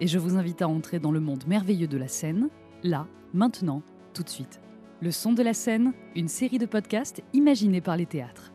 [0.00, 2.48] et je vous invite à entrer dans le monde merveilleux de la scène,
[2.82, 3.82] là, maintenant,
[4.14, 4.60] tout de suite.
[5.00, 8.52] Le son de la scène, une série de podcasts imaginés par les théâtres.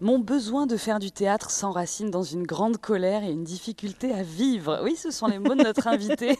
[0.00, 4.22] Mon besoin de faire du théâtre s'enracine dans une grande colère et une difficulté à
[4.22, 4.80] vivre.
[4.82, 6.38] Oui, ce sont les mots de notre invitée,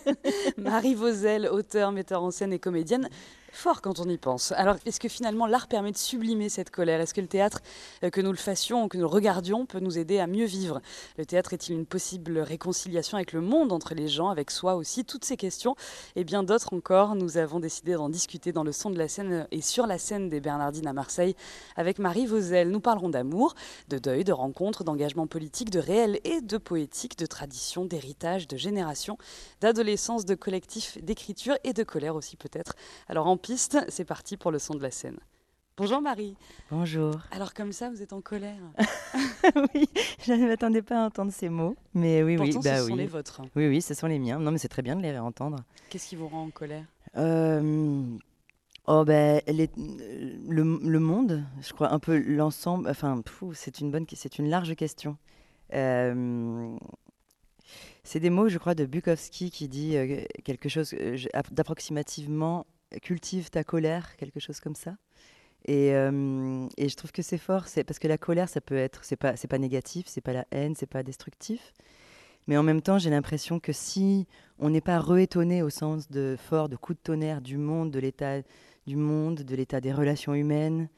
[0.56, 3.08] Marie Vauzel, auteure, metteur en scène et comédienne
[3.52, 4.52] fort quand on y pense.
[4.52, 7.00] Alors, est-ce que finalement l'art permet de sublimer cette colère?
[7.00, 7.60] Est-ce que le théâtre,
[8.04, 10.80] euh, que nous le fassions, que nous le regardions, peut nous aider à mieux vivre?
[11.18, 15.04] Le théâtre est-il une possible réconciliation avec le monde, entre les gens, avec soi aussi?
[15.04, 15.76] Toutes ces questions
[16.16, 19.46] et bien d'autres encore, nous avons décidé d'en discuter dans le son de la scène
[19.50, 21.34] et sur la scène des Bernardines à Marseille
[21.76, 22.70] avec Marie Vauzel.
[22.70, 23.54] Nous parlerons d'amour,
[23.88, 28.56] de deuil, de rencontres, d'engagement politique, de réel et de poétique, de tradition, d'héritage, de
[28.56, 29.18] génération,
[29.60, 32.74] d'adolescence, de collectif, d'écriture et de colère aussi peut-être.
[33.08, 35.19] Alors en piste, c'est parti pour le son de la scène.
[35.77, 36.36] Bonjour Marie.
[36.70, 37.14] Bonjour.
[37.30, 38.60] Alors comme ça, vous êtes en colère
[39.74, 39.88] Oui,
[40.24, 43.06] je ne m'attendais pas à entendre ces mots, mais oui, oui, bah ce sont les
[43.06, 43.41] vôtres.
[43.56, 44.38] Oui, oui, ce sont les miens.
[44.38, 45.56] Non, mais c'est très bien de les réentendre.
[45.88, 46.84] Qu'est-ce qui vous rend en colère?
[47.16, 48.05] Euh,
[48.86, 49.69] Oh ben, le,
[50.48, 52.88] le, monde, je crois un peu l'ensemble.
[52.88, 53.22] Enfin,
[53.54, 55.16] c'est une bonne, c'est une large question.
[55.75, 56.77] Euh,
[58.02, 59.97] c'est des mots, je crois, de Bukowski qui dit
[60.44, 60.94] quelque chose
[61.53, 62.66] d'approximativement
[63.02, 64.96] cultive ta colère, quelque chose comme ça.
[65.66, 68.76] Et, euh, et je trouve que c'est fort, c'est parce que la colère, ça peut
[68.76, 71.74] être, c'est pas, c'est pas négatif, c'est pas la haine, c'est pas destructif.
[72.46, 74.26] Mais en même temps, j'ai l'impression que si
[74.58, 78.00] on n'est pas re-étonné au sens de fort, de coup de tonnerre du monde, de
[78.00, 78.40] l'état
[78.86, 80.88] du monde, de l'état des relations humaines,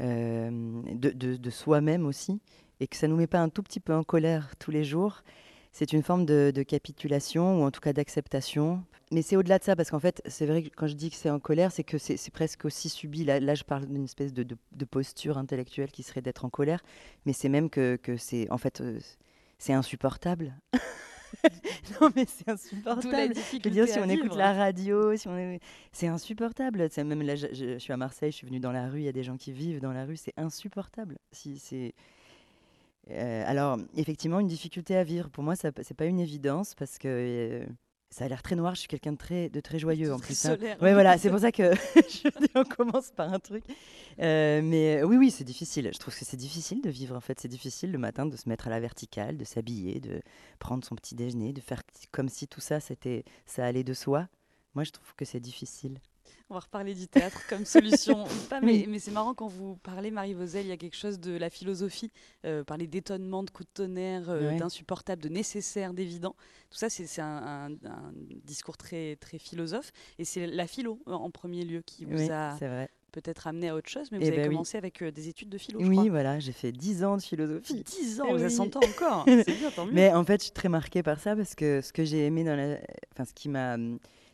[0.00, 2.40] euh, de, de, de soi-même aussi,
[2.80, 5.22] et que ça nous met pas un tout petit peu en colère tous les jours,
[5.72, 8.82] c'est une forme de, de, capitulation ou en tout cas d'acceptation
[9.12, 11.16] mais c'est au-delà de ça, parce qu'en fait, c'est vrai que quand je dis que
[11.16, 13.24] c'est en colère, c'est que c'est presque aussi subi.
[13.24, 16.80] Là, là je parle d'une espèce de, de, posture intellectuelle qui serait d'être en colère,
[17.26, 19.00] mais c'est même que, que c'est en fait, euh,
[19.58, 20.54] c'est insupportable.
[22.00, 23.34] non, mais c'est insupportable.
[23.34, 25.58] Je veux dire, si on écoute la radio, si on
[25.92, 26.88] c'est insupportable.
[26.90, 29.04] C'est même là, je, je, suis à Marseille, je suis venue dans la rue, il
[29.04, 31.18] y a des gens qui vivent dans la rue, c'est insupportable.
[31.32, 31.94] Si c'est
[33.10, 35.28] euh, alors, effectivement, une difficulté à vivre.
[35.30, 37.08] Pour moi, ça c'est pas une évidence parce que.
[37.08, 37.66] Euh,
[38.12, 38.74] ça a l'air très noir.
[38.74, 40.44] Je suis quelqu'un de très, de très joyeux en plus.
[40.44, 40.56] Hein.
[40.82, 41.72] Ouais, voilà, c'est pour ça que
[42.56, 43.62] on commence par un truc.
[44.18, 45.88] Euh, mais oui, oui, c'est difficile.
[45.94, 47.38] Je trouve que c'est difficile de vivre en fait.
[47.38, 50.22] C'est difficile le matin de se mettre à la verticale, de s'habiller, de
[50.58, 54.26] prendre son petit déjeuner, de faire comme si tout ça, c'était, ça allait de soi.
[54.74, 56.00] Moi, je trouve que c'est difficile.
[56.50, 58.24] On va reparler du théâtre comme solution.
[58.50, 61.20] Pas, mais, mais c'est marrant quand vous parlez, Marie Vauzel, il y a quelque chose
[61.20, 62.10] de la philosophie,
[62.44, 66.34] euh, parler d'étonnement, de coup de tonnerre, euh, d'insupportable, de nécessaire, d'évident.
[66.68, 67.70] Tout ça, c'est un,
[68.44, 69.92] discours très, très philosophe.
[70.18, 72.58] Et c'est la philo, euh, en premier lieu, qui vous a
[73.12, 75.58] peut-être amené à autre chose, mais vous eh avez ben commencé avec des études de
[75.58, 75.80] philo.
[75.80, 77.84] Oui, voilà, j'ai fait 10 ans de philosophie.
[77.84, 79.24] 10 ans, eh ça s'entend encore.
[79.26, 79.92] c'est bien, tant mieux.
[79.92, 82.42] Mais en fait, je suis très marquée par ça parce que ce que j'ai aimé
[82.42, 82.78] dans la.
[83.12, 83.76] Enfin, ce qui m'a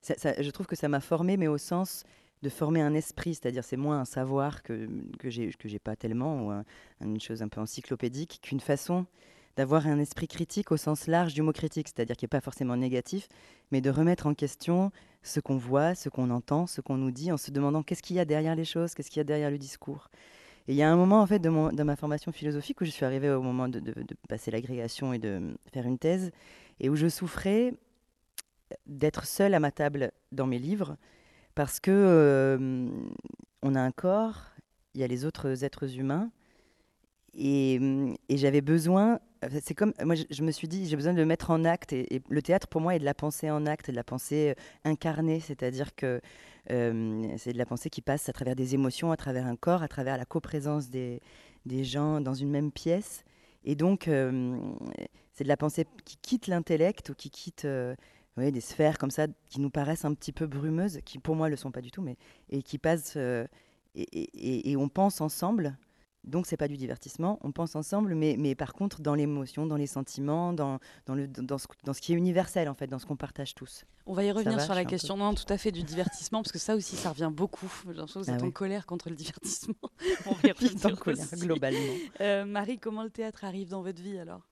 [0.08, 2.04] je trouve que ça m'a formé, mais au sens
[2.42, 6.62] de former un esprit, c'est-à-dire c'est moins un savoir que, que j'ai pas tellement, ou
[7.00, 9.06] une chose un peu encyclopédique, qu'une façon
[9.56, 12.76] d'avoir un esprit critique au sens large du mot critique, c'est-à-dire qui n'est pas forcément
[12.76, 13.28] négatif,
[13.72, 17.32] mais de remettre en question ce qu'on voit, ce qu'on entend, ce qu'on nous dit,
[17.32, 19.50] en se demandant qu'est-ce qu'il y a derrière les choses, qu'est-ce qu'il y a derrière
[19.50, 20.10] le discours.
[20.68, 23.04] Et il y a un moment en fait de, ma formation philosophique où je suis
[23.04, 23.80] arrivée au moment de
[24.28, 26.32] passer l'agrégation et de faire une thèse,
[26.80, 27.72] et où je souffrais
[28.86, 30.97] d'être seule à ma table dans mes livres
[31.57, 32.89] parce que euh,
[33.63, 34.42] on a un corps,
[34.95, 36.30] il y a les autres êtres humains
[37.34, 37.80] et,
[38.28, 39.21] et j'avais besoin.
[39.63, 41.92] C'est comme moi, je, me suis dit, j'ai besoin de le mettre en acte.
[41.92, 44.91] Et, le théâtre, pour moi, est de la pensée en acte, de la pensée euh,
[44.91, 46.21] incarnée, c'est-à-dire que
[46.71, 49.83] euh, c'est de la pensée qui passe à travers des émotions, à travers un corps,
[49.83, 51.21] à travers la coprésence des,
[51.65, 53.24] des gens dans une même pièce.
[53.65, 57.66] Et donc, c'est de la pensée qui quitte l'intellect ou qui quitte
[58.36, 61.47] oui, des sphères comme ça qui nous paraissent un petit peu brumeuses, qui pour moi
[61.47, 62.16] ne le sont pas du tout, mais
[62.50, 63.47] et qui passent euh,
[63.94, 65.77] et, et, on pense ensemble.
[66.24, 69.77] Donc c'est pas du divertissement, on pense ensemble, mais, mais par contre dans l'émotion, dans
[69.77, 72.98] les sentiments, dans, dans, le, dans, ce, dans ce qui est universel en fait, dans
[72.98, 73.84] ce qu'on partage tous.
[74.06, 76.59] On va y revenir sur la question, non, tout à fait, du divertissement, parce que
[76.59, 77.72] ça aussi, ça revient beaucoup.
[77.86, 79.74] J'ai l'impression que vous êtes ah en colère contre le divertissement.
[80.27, 81.94] on va y revenir en colère, globalement.
[82.21, 84.42] Euh, Marie, comment le théâtre arrive dans votre vie alors?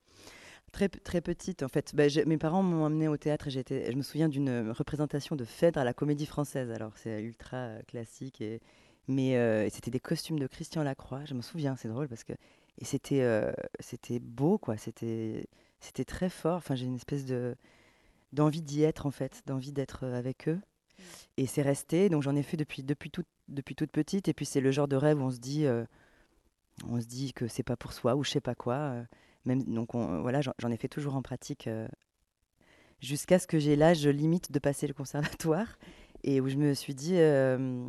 [0.75, 1.95] Très, très petite, en fait.
[1.95, 3.47] Bah, mes parents m'ont amené au théâtre.
[3.47, 6.69] Et je me souviens d'une représentation de Phèdre à la Comédie Française.
[6.69, 8.41] Alors, c'est ultra euh, classique.
[8.41, 8.59] Et,
[9.07, 11.23] mais euh, c'était des costumes de Christian Lacroix.
[11.23, 12.33] Je me souviens, c'est drôle parce que.
[12.77, 14.75] Et c'était euh, c'était beau, quoi.
[14.75, 15.47] C'était
[16.05, 16.57] très fort.
[16.57, 17.55] Enfin, j'ai une espèce de
[18.33, 20.55] d'envie d'y être, en fait, d'envie d'être avec eux.
[20.59, 21.03] Mmh.
[21.37, 22.09] Et c'est resté.
[22.09, 24.27] Donc, j'en ai fait depuis, depuis, tout, depuis toute petite.
[24.27, 25.67] Et puis, c'est le genre de rêve où on se dit.
[26.85, 29.05] on se dit que c'est pas pour soi ou je sais pas quoi
[29.45, 31.87] donc voilà, j'en ai fait toujours en pratique euh,
[32.99, 35.77] jusqu'à ce que j'ai l'âge limite de passer le conservatoire
[36.23, 37.85] et où je me suis dit euh,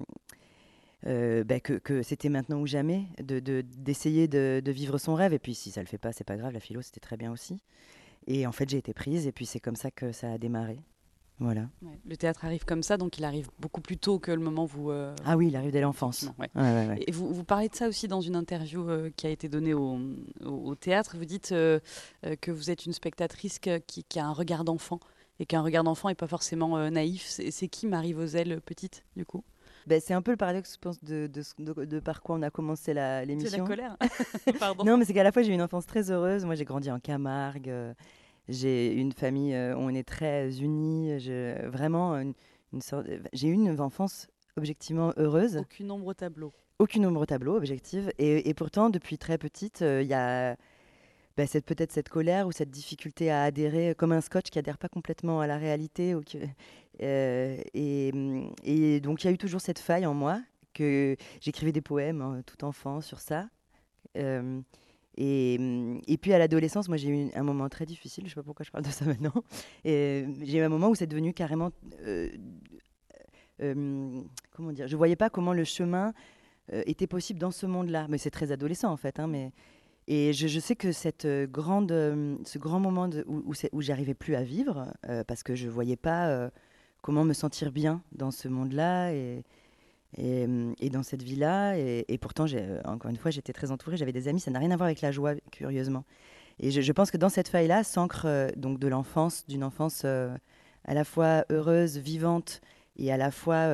[1.06, 5.32] euh, bah, que, c'était maintenant ou jamais d'essayer de, de, vivre son rêve.
[5.32, 6.52] Et puis si ça le fait pas, c'est pas grave.
[6.52, 7.62] La philo, c'était très bien aussi.
[8.26, 10.78] Et en fait, j'ai été prise et puis c'est comme ça que ça a démarré.
[11.38, 11.68] Voilà.
[12.06, 14.66] le théâtre arrive comme ça, donc il arrive beaucoup plus tôt que le moment où
[14.66, 14.90] vous.
[14.90, 16.26] Euh, ah oui, il arrive dès l'enfance.
[17.06, 19.74] et vous, vous, parlez de ça aussi dans une interview euh, qui a été donnée
[19.74, 19.98] au,
[20.44, 21.16] au, théâtre.
[21.18, 21.78] Vous dites euh,
[22.40, 24.98] que vous êtes une spectatrice qui, qui, a un regard d'enfant
[25.38, 27.26] et qu'un regard d'enfant n'est pas forcément naïf.
[27.26, 29.44] C'est qui Marie Vosel, petite, du coup?
[29.86, 32.50] Ben, c'est un peu le paradoxe, je pense, de, de, de, par quoi on a
[32.50, 33.50] commencé l'émission.
[33.50, 33.96] C'est la colère.
[34.58, 34.84] Pardon.
[34.84, 36.46] Non, mais c'est qu'à la fois, j'ai eu une enfance très heureuse.
[36.46, 37.70] Moi, j'ai grandi en Camargue.
[38.48, 41.18] J'ai une famille où euh, on est très unis.
[41.64, 42.16] vraiment,
[42.72, 43.06] une, sorte.
[43.32, 45.58] J'ai eu une enfance objectivement heureuse.
[45.58, 46.52] Aucune ombre au tableau.
[46.78, 48.12] Aucune ombre au tableau, objective.
[48.18, 50.56] Et, pourtant, depuis très petite, euh, il y a
[51.36, 54.88] bah, peut-être cette colère ou cette difficulté à adhérer, comme un scotch qui adhère pas
[54.88, 56.14] complètement à la réalité.
[56.14, 56.22] Ou
[57.02, 58.12] euh, et,
[58.64, 60.40] et, donc, il y a eu toujours cette faille en moi
[60.74, 63.48] que j'écrivais des poèmes hein, tout enfant sur ça.
[65.16, 68.30] Et, mm, et, puis à l'adolescence, moi j'ai eu un moment très difficile, je ne
[68.30, 69.32] sais pas pourquoi je parle de ça maintenant.
[69.84, 71.70] Et j'ai eu un moment où c'est devenu carrément.
[72.02, 72.30] Euh,
[73.62, 74.22] euh,
[74.52, 76.12] comment dire Je ne voyais pas comment le chemin
[76.72, 78.06] euh, était possible dans ce monde-là.
[78.08, 79.18] Mais c'est très adolescent en fait.
[79.18, 79.52] Hein, mais,
[80.08, 81.90] et je, sais que cette grande,
[82.44, 84.92] ce grand moment où, où, où j'arrivais plus à vivre,
[85.26, 86.48] parce que je ne voyais pas
[87.02, 89.10] comment me sentir bien dans ce monde-là.
[90.18, 94.12] Euh, et, dans cette vie-là, et, pourtant, euh, encore une fois, j'étais très entourée, j'avais
[94.12, 96.04] des amis, ça n'a rien à voir avec la joie, curieusement.
[96.58, 100.94] Et je, pense que dans cette faille-là s'ancre euh, donc de l'enfance, d'une enfance à
[100.94, 102.60] la fois heureuse, vivante,
[102.98, 103.68] et à la fois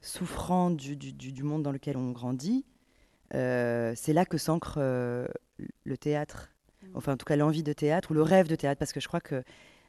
[0.00, 2.64] souffrant du, du, monde dans lequel on grandit.
[3.32, 6.52] c'est là que s'ancre le théâtre,
[6.82, 6.86] mmh.
[6.94, 9.08] enfin en tout cas l'envie de théâtre ou le rêve de théâtre, parce que je
[9.08, 9.42] crois que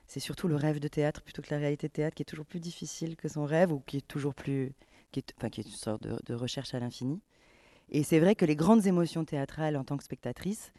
[0.07, 2.45] c'est surtout le rêve de théâtre plutôt que la réalité de théâtre qui est toujours
[2.45, 4.73] plus difficile que son rêve ou qui est toujours plus
[5.11, 7.21] qui est, enfin, qui est une sorte de, recherche à l'infini.
[7.89, 10.71] Et c'est vrai que les grandes émotions théâtrales en tant que spectatrice,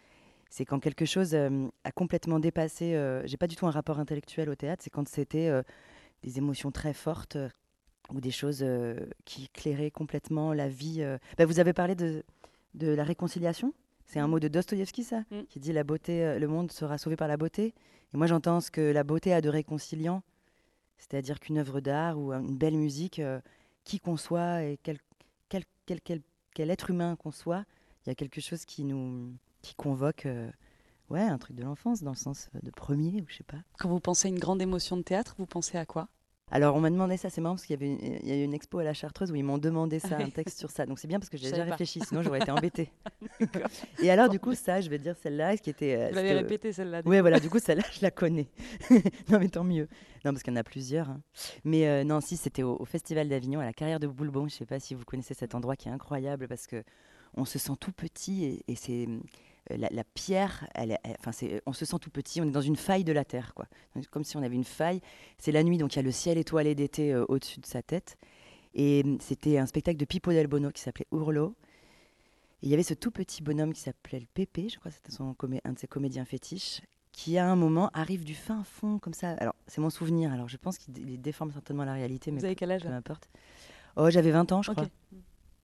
[0.50, 2.94] c'est quand quelque chose euh, a complètement dépassé.
[2.94, 4.82] Euh, j'ai pas du tout un rapport intellectuel au théâtre.
[4.82, 5.62] C'est quand c'était euh,
[6.22, 7.36] des émotions très fortes
[8.10, 8.64] ou des choses
[9.24, 11.02] qui éclairaient complètement la vie.
[11.38, 12.24] Bah, vous avez parlé de,
[12.74, 13.72] de la réconciliation.
[14.04, 14.30] C'est un mm.
[14.30, 15.42] mot de Dostoïevski, ça, mm.
[15.48, 17.74] qui dit la beauté, le monde sera sauvé par la beauté.
[18.12, 20.22] Et moi, j'entends ce que la beauté a de réconciliant,
[20.98, 23.20] c'est-à-dire qu'une œuvre d'art ou une belle musique
[23.84, 24.98] qui qu'on soit et quel,
[25.48, 26.22] quel, quel,
[26.54, 27.64] quel, être humain qu'on soit,
[28.04, 30.50] il y a quelque chose qui nous qui convoque euh,
[31.10, 33.62] ouais, un truc de l'enfance, dans le sens de premier, ou je sais pas.
[33.78, 36.08] Quand vous pensez à une grande émotion de théâtre, vous pensez à quoi?
[36.54, 38.36] Alors, on m'a demandé ça, c'est marrant parce qu'il y, avait une, il y a
[38.36, 40.84] eu une expo à la Chartreuse où ils m'ont demandé ça, un texte sur ça.
[40.84, 42.90] Donc, c'est bien parce que j'ai déjà réfléchi, sinon j'aurais été embêtée.
[44.02, 45.96] et alors, du coup, ça, je vais dire celle-là, ce qui était.
[45.96, 47.00] Euh, Vous l'avez répété celle-là.
[47.06, 48.48] Oui, voilà, du coup, celle-là, je la connais.
[49.30, 49.88] non, mais tant mieux.
[50.26, 51.08] Non, parce qu'il y en a plusieurs.
[51.08, 51.22] Hein.
[51.64, 54.40] Mais euh, non, si, c'était au, Festival d'Avignon, à la carrière de Boulbon.
[54.40, 56.84] Je ne sais pas si vous connaissez cet endroit qui est incroyable parce que
[57.34, 59.08] on se sent tout petit et c'est
[59.70, 61.30] euh, la, pierre, elle, enfin
[61.66, 63.66] on se sent tout petit, on est dans une faille de la terre, quoi.
[64.10, 65.00] Comme si on avait une faille.
[65.38, 67.82] C'est la nuit, donc il y a le ciel étoilé d'été euh, au-dessus de sa
[67.82, 68.16] tête.
[68.74, 71.54] Et hum, c'était un spectacle de Pippo Del Bono qui s'appelait Urlo.
[72.62, 74.96] Et il y avait ce tout petit bonhomme qui s'appelait le Pépé, je crois que
[74.96, 76.80] c'était un de ses comédiens fétiches,
[77.12, 79.30] qui à un moment arrive du fin fond comme ça.
[79.32, 82.30] Alors c'est mon souvenir, alors je pense qu'il déforme certainement la réalité.
[82.30, 83.28] Vous avez quel âge Peu importe.
[83.96, 84.86] Oh, j'avais 20 ans, je crois.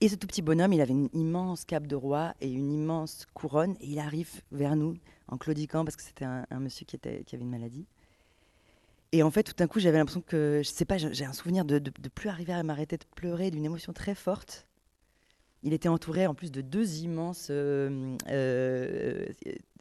[0.00, 3.26] Et ce tout petit bonhomme, il avait une immense cape de roi et une immense
[3.34, 3.74] couronne.
[3.80, 7.34] Et il arrive vers nous en claudiquant parce que c'était un, monsieur qui, était, qui
[7.34, 7.84] avait une maladie.
[9.10, 11.64] Et en fait, tout d'un coup, j'avais l'impression que, je sais pas, j'ai un souvenir
[11.64, 14.66] de, de, plus arriver à m'arrêter de pleurer, d'une émotion très forte.
[15.64, 19.26] Il était entouré en plus de deux immenses euh, euh,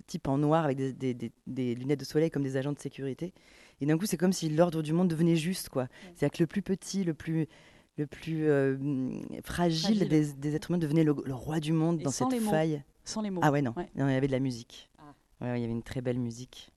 [0.07, 3.33] types en noir avec des, des, des, lunettes de soleil comme des agents de sécurité.
[3.81, 5.87] Et d'un coup, c'est comme si l'ordre du monde devenait juste, quoi.
[6.15, 7.47] C'est-à-dire que le plus petit, le plus
[7.97, 8.77] le plus euh,
[9.43, 12.83] fragile, Des, êtres humains devenait le, roi du monde dans cette faille.
[13.03, 13.41] Sans les mots.
[13.43, 13.73] Ah ouais, non.
[13.95, 14.89] il y avait de la musique.
[15.41, 15.57] Ah.
[15.57, 16.71] il y avait une très belle musique.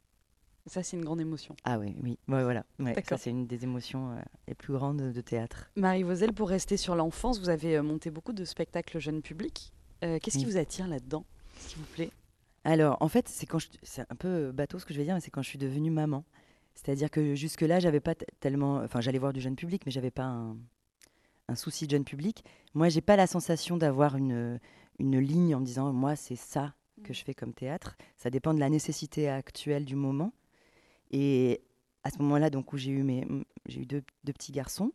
[0.67, 1.57] Ça, c'est une grande émotion.
[1.65, 2.19] Ah oui, oui.
[2.29, 2.65] Ouais, voilà.
[3.09, 5.71] ça, c'est une des émotions euh, les plus grandes de théâtre.
[5.75, 9.73] Marie Vosel, pour rester sur l'enfance, vous avez euh, monté beaucoup de spectacles jeunes publics.
[10.00, 11.27] Qu'est-ce qui vous attire là-dedans,
[11.59, 12.11] s'il vous plaît?
[12.65, 15.21] Alors, en fait, c'est quand c'est un peu bateau ce que je vais dire, mais
[15.21, 16.25] c'est quand je suis devenue maman.
[16.75, 18.77] C'est-à-dire que jusque-là, j'avais pas tellement.
[18.77, 20.57] Enfin, j'allais voir du jeune public, mais j'avais pas un,
[21.50, 22.45] un souci de jeune public.
[22.75, 24.61] Moi, j'ai pas la sensation d'avoir une,
[24.99, 27.97] une ligne en me disant moi, c'est ça que je fais comme théâtre.
[28.16, 30.33] Ça dépend de la nécessité actuelle du moment.
[31.11, 31.61] Et
[32.04, 33.26] à ce moment-là, donc où j'ai eu mes,
[33.66, 34.92] j'ai eu deux, petits garçons,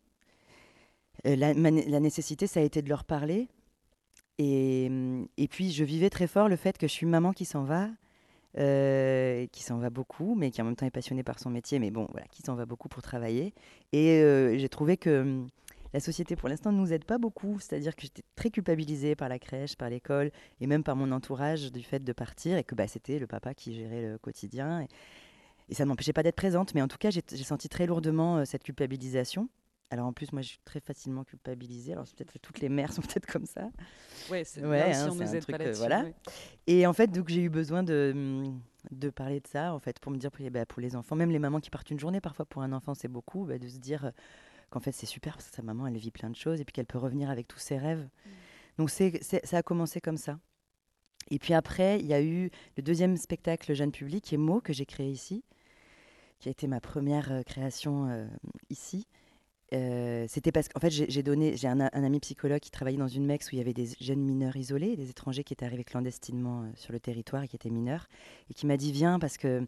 [1.26, 3.48] euh, la, la, nécessité, ça a été de leur parler.
[4.38, 4.90] Et,
[5.36, 7.88] et, puis, je vivais très fort le fait que je suis maman qui s'en va,
[8.58, 11.78] euh, qui s'en va beaucoup, mais qui en même temps est passionnée par son métier,
[11.78, 13.52] mais bon, voilà, qui s'en va beaucoup pour travailler.
[13.92, 15.44] Et euh, j'ai trouvé que
[15.96, 17.58] la société pour l'instant ne nous aide pas beaucoup.
[17.58, 21.72] C'est-à-dire que j'étais très culpabilisée par la crèche, par l'école et même par mon entourage
[21.72, 24.82] du fait de partir et que bah, c'était le papa qui gérait le quotidien.
[24.82, 28.36] Et, ça ne m'empêchait pas d'être présente, mais en tout cas, j'ai senti très lourdement
[28.36, 29.48] euh, cette culpabilisation.
[29.90, 31.92] Alors en plus, moi, je suis très facilement culpabilisée.
[31.92, 33.70] Alors peut-être que toutes les mères sont peut-être comme ça.
[34.30, 36.04] Ouais, c'est ouais, hein, on un truc, euh, voilà.
[36.66, 38.44] Et en fait, donc j'ai eu besoin de,
[38.90, 41.38] de parler de ça, en fait, pour me dire bah, pour les enfants, même les
[41.38, 44.12] mamans qui partent une journée, parfois pour un enfant, c'est beaucoup, bah, de se dire
[44.76, 46.72] qu'en fait c'est super parce que sa maman elle vit plein de choses et puis
[46.72, 48.02] qu'elle peut revenir avec tous ses rêves.
[48.26, 48.30] Mm.
[48.78, 50.38] Donc c'est, ça a commencé comme ça.
[51.30, 54.60] Et puis après, il y a eu le deuxième spectacle jeune public, qui est Mo,
[54.60, 55.42] que j'ai créé ici,
[56.38, 58.26] qui a été ma première euh, création euh,
[58.70, 59.06] ici.
[59.72, 63.26] Euh, c'était parce qu'en fait, j'ai donné, j'ai un, ami psychologue qui travaillait dans une
[63.26, 66.70] MEX où il y avait des jeunes mineurs isolés, des étrangers qui étaient arrivés clandestinement
[66.76, 68.06] sur le territoire et qui étaient mineurs,
[68.48, 69.66] et qui m'a dit viens parce que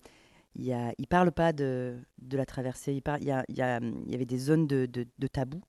[0.56, 1.98] il ne parle pas de,
[2.30, 5.62] la traversée, il, y, y, y avait des zones de, tabou.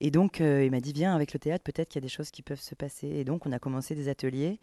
[0.00, 2.08] Et donc, euh, il m'a dit, viens, avec le théâtre, peut-être qu'il y a des
[2.08, 3.06] choses qui peuvent se passer.
[3.06, 4.58] Et donc, on a commencé des ateliers.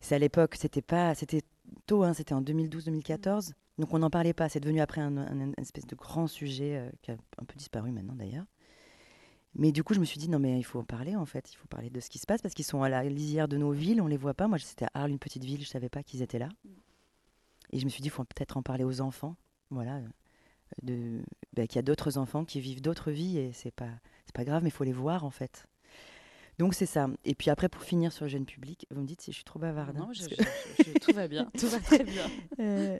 [0.00, 1.42] C'est à l'époque, c'était pas, c'était
[1.86, 3.52] tôt, hein, c'était en 2012-2014.
[3.78, 4.48] Donc, on n'en parlait pas.
[4.48, 8.16] C'est devenu après un, espèce de grand sujet euh, qui a un peu disparu maintenant,
[8.16, 8.46] d'ailleurs.
[9.54, 11.52] Mais du coup, je me suis dit, non, mais il faut en parler, en fait.
[11.52, 13.56] Il faut parler de ce qui se passe parce qu'ils sont à la lisière de
[13.56, 14.48] nos villes, on les voit pas.
[14.48, 16.48] Moi, c'était à Arles, une petite ville, je savais pas qu'ils étaient là.
[17.70, 19.36] Et je me suis dit, il faut peut-être en parler aux enfants.
[19.70, 20.00] Voilà.
[20.82, 21.22] De,
[21.54, 23.90] bah, qu'il y a d'autres enfants qui vivent d'autres vies et c'est pas,
[24.24, 25.66] c'est pas grave, mais il faut les voir en fait.
[26.58, 27.08] Donc c'est ça.
[27.24, 29.44] Et puis après, pour finir sur le jeune public, vous me dites si je suis
[29.44, 29.96] trop bavarde.
[29.96, 32.24] Hein, non, tout va bien, tout va très bien.
[32.60, 32.98] Euh,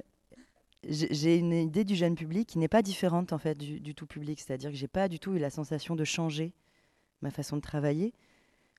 [0.89, 4.41] j'ai une idée du jeune public qui n'est pas différente en fait du, tout public,
[4.41, 6.53] c'est-à-dire que j'ai pas du tout eu la sensation de changer
[7.23, 8.13] ma façon de travailler,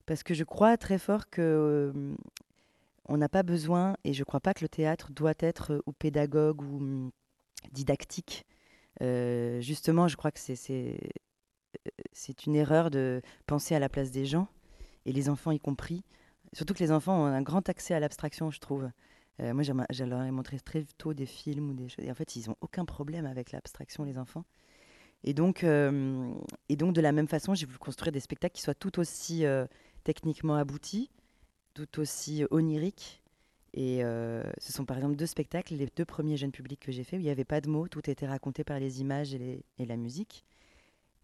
[0.06, 2.14] parce que je crois très fort que euh,
[3.08, 5.82] on n'a pas besoin, et je ne crois pas que le théâtre doit être euh,
[5.86, 7.10] ou pédagogue ou hum,
[7.72, 8.44] didactique.
[9.02, 10.98] Euh, justement, je crois que c'est
[12.46, 14.48] une erreur de penser à la place des gens,
[15.06, 16.04] et les enfants y compris.
[16.52, 18.90] Surtout que les enfants ont un grand accès à l'abstraction, je trouve.
[19.40, 19.72] Euh, moi, je
[20.30, 22.04] montré très tôt des films ou des choses.
[22.04, 24.44] Et en fait, ils n'ont aucun problème avec l'abstraction, les enfants.
[25.24, 28.74] Et donc, et donc, de la même façon, j'ai voulu construire des spectacles qui soient
[28.74, 29.44] tout aussi
[30.04, 31.10] techniquement aboutis,
[31.86, 33.22] tout aussi onirique.
[33.74, 37.04] Et euh, ce sont par exemple deux spectacles, les deux premiers jeunes publics que j'ai
[37.04, 39.62] fait, où il n'y avait pas de mots, tout était raconté par les images et,
[39.78, 40.44] la musique.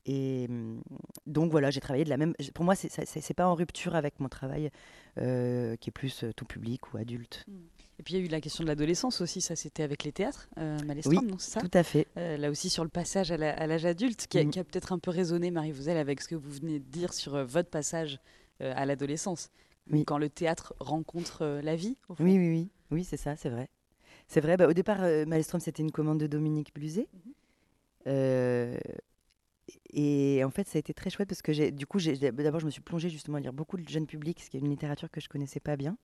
[0.07, 0.83] Et hum,
[1.27, 2.35] donc voilà, j'ai travaillé de la même.
[2.55, 4.71] Pour moi, c'est pas en rupture avec mon travail
[5.19, 7.45] euh, qui est plus euh, tout public ou adulte.
[7.49, 7.53] Mmh.
[7.99, 10.11] Et puis il y a eu la question de l'adolescence aussi, ça c'était avec les
[10.11, 11.61] théâtres, euh, oui, non ça?
[11.61, 12.09] tout à fait.
[12.17, 14.51] là aussi sur le passage à l'âge adulte, qui a, mmh.
[14.59, 17.45] a peut-être un peu résonné, Marie Vouzel, avec ce que vous venez de dire sur
[17.45, 18.19] votre passage
[18.59, 19.49] à l'adolescence
[20.07, 21.97] quand le théâtre rencontre euh, la vie.
[22.19, 23.69] Oui, oui, oui, oui, c'est ça, c'est vrai.
[24.29, 24.57] C'est vrai.
[24.57, 27.09] Bah, au départ, euh, Maelstrom, c'était une commande de Dominique Bluzet.
[27.13, 27.33] Mhm.
[28.07, 28.79] Euh,
[29.91, 32.67] et en fait, ça a été très chouette parce que j'ai, du coup, d'abord, je
[32.67, 35.11] me suis plongée justement à lire beaucoup de jeunes publics, ce qui est une littérature
[35.11, 35.97] que je connaissais pas bien.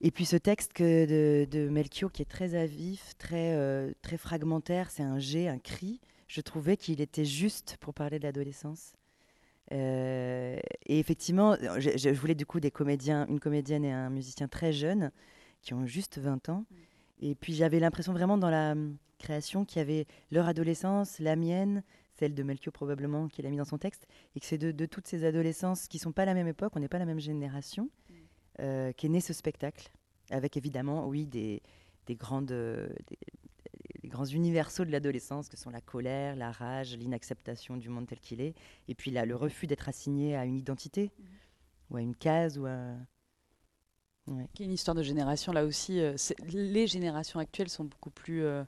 [0.00, 4.90] Et puis ce texte que de, de Melchior, qui est très avif, très, très fragmentaire,
[4.90, 6.00] c'est un G, un cri.
[6.26, 8.94] Je trouvais qu'il était juste pour parler de l'adolescence.
[9.72, 14.72] Euh, et effectivement, je, voulais du coup des comédiens, une comédienne et un musicien très
[14.72, 15.10] jeunes
[15.62, 16.66] qui ont juste 20 ans.
[16.70, 16.74] Mm.
[17.20, 21.36] Et puis j'avais l'impression vraiment dans la hum, création qu'il y avait leur adolescence, la
[21.36, 21.82] mienne,
[22.14, 24.06] celle de Melchior probablement, qu'il a mis dans son texte,
[24.36, 26.88] et que c'est de, toutes ces adolescences qui sont pas la même époque, on n'est
[26.88, 28.14] pas la même génération, mm.
[28.60, 29.90] euh, qu'est né ce spectacle,
[30.30, 31.62] avec évidemment, oui, des,
[32.06, 33.18] des grandes, les
[34.14, 38.40] grands universaux de l'adolescence que sont la colère, la rage, l'inacceptation du monde tel qu'il
[38.40, 38.54] est,
[38.88, 41.10] et puis là, le refus d'être assigné à une identité
[41.90, 42.94] ou à une case ou à...
[44.54, 46.00] Qui est une histoire de génération là aussi.
[46.00, 46.14] Euh,
[46.48, 48.64] les générations actuelles sont beaucoup plus euh,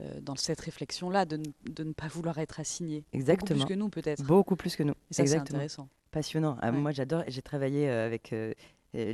[0.00, 3.04] euh, dans cette réflexion-là de, ne pas vouloir être assigné.
[3.12, 3.58] Exactement.
[3.58, 4.24] Beaucoup plus que nous, peut-être.
[4.24, 4.94] Beaucoup plus que nous.
[5.10, 5.88] Et ça, c'est intéressant.
[6.10, 6.56] Passionnant.
[6.62, 7.22] Ah, moi, j'adore.
[7.28, 8.32] J'ai travaillé avec.
[8.32, 8.54] Euh,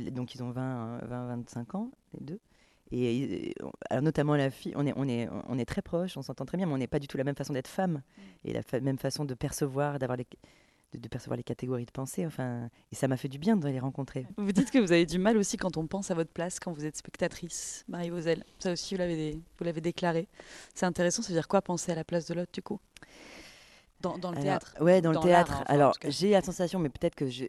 [0.09, 2.39] donc, ils ont 20, 20, 25 ans, les deux.
[2.91, 3.55] Et
[3.89, 6.57] alors notamment la fille, on est, on est, on est très proches, on s'entend très
[6.57, 8.21] bien, mais on n'est pas du tout la même façon d'être femme mm.
[8.49, 10.27] et la même façon de percevoir, d'avoir les,
[10.99, 12.25] de, percevoir les catégories de pensée.
[12.25, 14.27] Enfin, et ça m'a fait du bien de les rencontrer.
[14.37, 16.71] Vous dites que vous avez du mal aussi quand on pense à votre place, quand
[16.71, 18.43] vous êtes spectatrice, Marie Vosel.
[18.59, 20.27] Ça aussi, vous l'avez, vous l'avez déclaré.
[20.73, 22.79] C'est intéressant, ça veut dire quoi penser à la place de l'autre, du coup?
[24.01, 25.63] Dans, dans, le théâtre Ouais, dans, le théâtre.
[25.67, 27.45] Alors, j'ai la sensation, mais peut-être que je...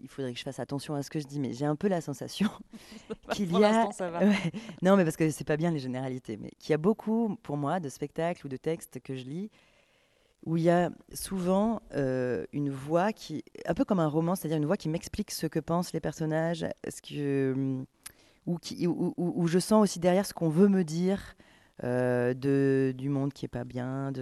[0.00, 1.88] il faudrait que je fasse attention à ce que je dis, mais j'ai un peu
[1.88, 2.50] la sensation
[3.32, 3.90] qu'il y a.
[3.92, 4.20] Ça va.
[4.82, 7.56] Non, mais parce que c'est pas bien les généralités, mais qu'il y a beaucoup, pour
[7.56, 9.50] moi, de spectacles ou de textes que je lis
[10.46, 14.58] où il y a souvent euh, une voix qui, un peu comme un roman, c'est-à-dire
[14.58, 17.84] une voix qui m'explique ce que pensent les personnages, ce que, euh,
[18.46, 21.34] ou qui, où, je sens aussi derrière ce qu'on veut me dire
[21.84, 24.12] euh, de, du monde qui est pas bien,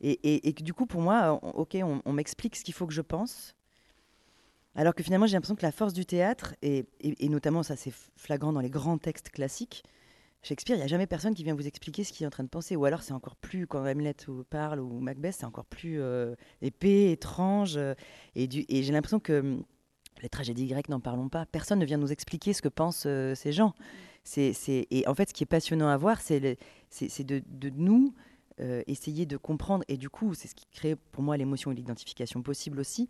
[0.00, 3.54] et, et, du coup pour moi, ok, on, m'explique ce qu'il faut que je pense,
[4.74, 7.92] alors que finalement j'ai l'impression que la force du théâtre, et, et notamment ça c'est
[8.16, 9.84] flagrant dans les grands textes classiques,
[10.42, 12.44] Shakespeare, il n'y a jamais personne qui vient vous expliquer ce qu'il est en train
[12.44, 12.76] de penser.
[12.76, 14.14] Ou alors c'est encore plus, quand Hamlet
[14.50, 17.76] parle ou Macbeth, c'est encore plus euh, épais, étrange.
[17.76, 17.94] Euh,
[18.36, 19.64] et, et j'ai l'impression que hum,
[20.22, 21.44] les tragédies grecques, n'en parlons pas.
[21.46, 23.74] Personne ne vient nous expliquer ce que pensent ces gens.
[24.36, 28.14] Et en fait, ce qui est passionnant à voir, c'est, de, nous
[28.86, 29.84] essayer de comprendre.
[29.88, 33.08] Et du coup, c'est ce qui crée pour moi l'émotion et l'identification possible aussi.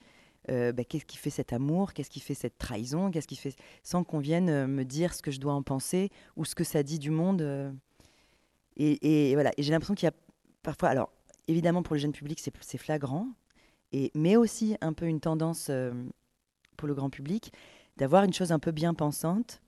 [0.50, 3.54] Euh, bah, qu'est-ce qui fait cet amour, qu'est-ce qui fait cette trahison, qu'est-ce qui fait
[3.82, 6.64] sans qu'on vienne euh, me dire ce que je dois en penser ou ce que
[6.64, 7.42] ça dit du monde.
[7.42, 7.70] Euh.
[8.76, 9.50] Et, voilà.
[9.58, 10.14] Et j'ai l'impression qu'il y a
[10.62, 11.10] parfois, alors
[11.48, 13.26] évidemment pour le jeune public c'est flagrant,
[13.92, 15.70] et mais aussi un peu une tendance
[16.76, 17.52] pour le grand public
[17.96, 19.60] d'avoir une chose un peu bien pensante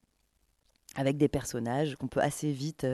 [0.97, 2.87] avec des personnages qu'on peut assez vite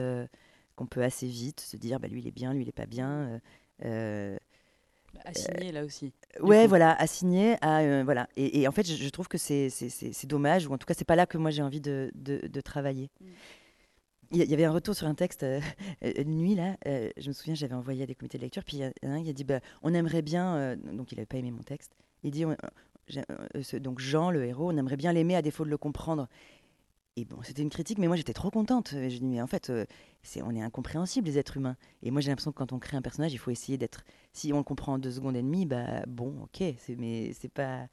[0.75, 2.85] qu'on peut assez vite se dire bah, lui il est bien, lui il est pas
[2.85, 3.39] bien.
[5.25, 6.13] Assigné là aussi.
[6.41, 8.27] Ouais, voilà, assigné à euh, voilà.
[8.35, 9.69] Et, en fait, je, trouve que c'est
[10.25, 13.09] dommage, ou en tout cas, c'est pas là que moi j'ai envie de, de, travailler.
[13.19, 13.25] Mm.
[14.31, 15.61] Il y, avait un retour sur un texte euh,
[16.03, 16.75] euh, une nuit là.
[16.85, 19.23] je me souviens, j'avais envoyé à des comités de lecture, puis il y a un
[19.23, 21.93] qui a dit bah, on aimerait bien, donc il avait pas aimé mon texte.
[22.23, 22.43] Il dit
[23.79, 26.27] donc Jean, le héros, on aimerait bien l'aimer à défaut de le comprendre.
[27.17, 28.91] Et bon, c'était une critique, mais moi j'étais trop contente.
[28.93, 29.85] Je dis, mais en fait, euh,
[30.21, 31.75] c'est, on est incompréhensibles les êtres humains.
[32.03, 34.03] Et moi j'ai l'impression que quand on crée un personnage, il faut essayer d'être.
[34.33, 37.49] Si on le comprend en deux secondes et demie, bah bon, ok, c'est, mais c'est
[37.49, 37.87] pas.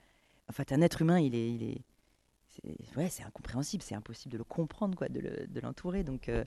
[0.47, 1.51] En fait, un être humain, il est.
[1.55, 1.83] Il est
[2.51, 6.05] c'est, ouais, c'est incompréhensible, c'est impossible de le comprendre, quoi, de, de l'entourer.
[6.05, 6.45] Donc, euh,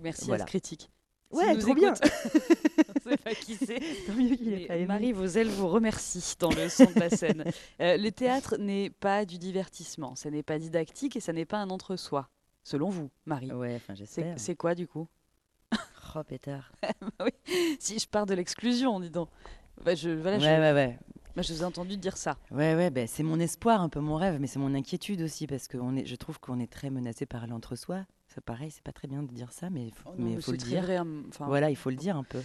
[0.00, 0.90] merci à ce critique.
[1.30, 1.92] Ouais, trop bien.
[3.06, 4.86] On sait pas qui c'est.
[4.86, 7.44] Marie Vosel vous remercie dans le son de la scène.
[7.80, 11.58] Euh, le théâtre n'est pas du divertissement, ça n'est pas didactique et ça n'est pas
[11.58, 12.28] un entre-soi,
[12.64, 13.52] selon vous, Marie.
[13.52, 14.34] Ouais, enfin j'espère.
[14.38, 15.08] C'est quoi du coup?
[16.14, 16.72] Oh pétard.
[17.20, 17.30] oui.
[17.78, 19.28] Si je pars de l'exclusion, dis donc.
[19.84, 20.48] Bah, je, voilà, ouais, je...
[20.48, 20.98] ouais, ouais.
[21.34, 22.38] Bah, je vous ai entendu dire ça.
[22.50, 25.46] Ouais, ouais, bah, c'est mon espoir, un peu mon rêve, mais c'est mon inquiétude aussi,
[25.46, 28.06] parce que on est, je trouve qu'on est très menacé par l'entre-soi
[28.40, 30.56] pareil, c'est pas très bien de dire ça, mais il faut, oh mais faut le
[30.56, 30.84] dire.
[31.40, 32.42] Voilà, il faut le dire un peu.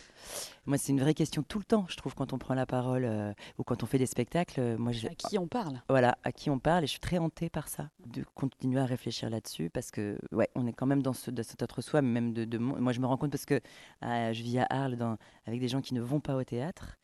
[0.66, 3.06] Moi, c'est une vraie question tout le temps, je trouve, quand on prend la parole
[3.06, 4.60] euh, ou quand on fait des spectacles.
[4.60, 5.82] Euh, moi, À qui on parle?
[5.90, 8.86] Voilà, à qui on parle, et je suis très hantée par ça, de continuer à
[8.86, 12.34] réfléchir là-dessus, parce que, ouais, on est quand même dans, ce, cet autre soi, même
[12.34, 13.60] de, moi, je me rends compte parce que
[14.04, 16.98] euh, je vis à Arles dans, avec des gens qui ne vont pas au théâtre,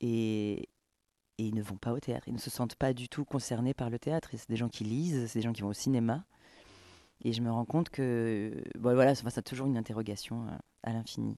[0.00, 0.68] et,
[1.38, 2.28] et ils ne vont pas au théâtre.
[2.28, 4.30] Ils ne se sentent pas du tout concernés par le théâtre.
[4.32, 6.24] C'est des gens qui lisent, c'est des gens qui vont au cinéma.
[7.24, 11.36] Et je me rends compte que voilà, ça, a toujours une interrogation euh, à l'infini.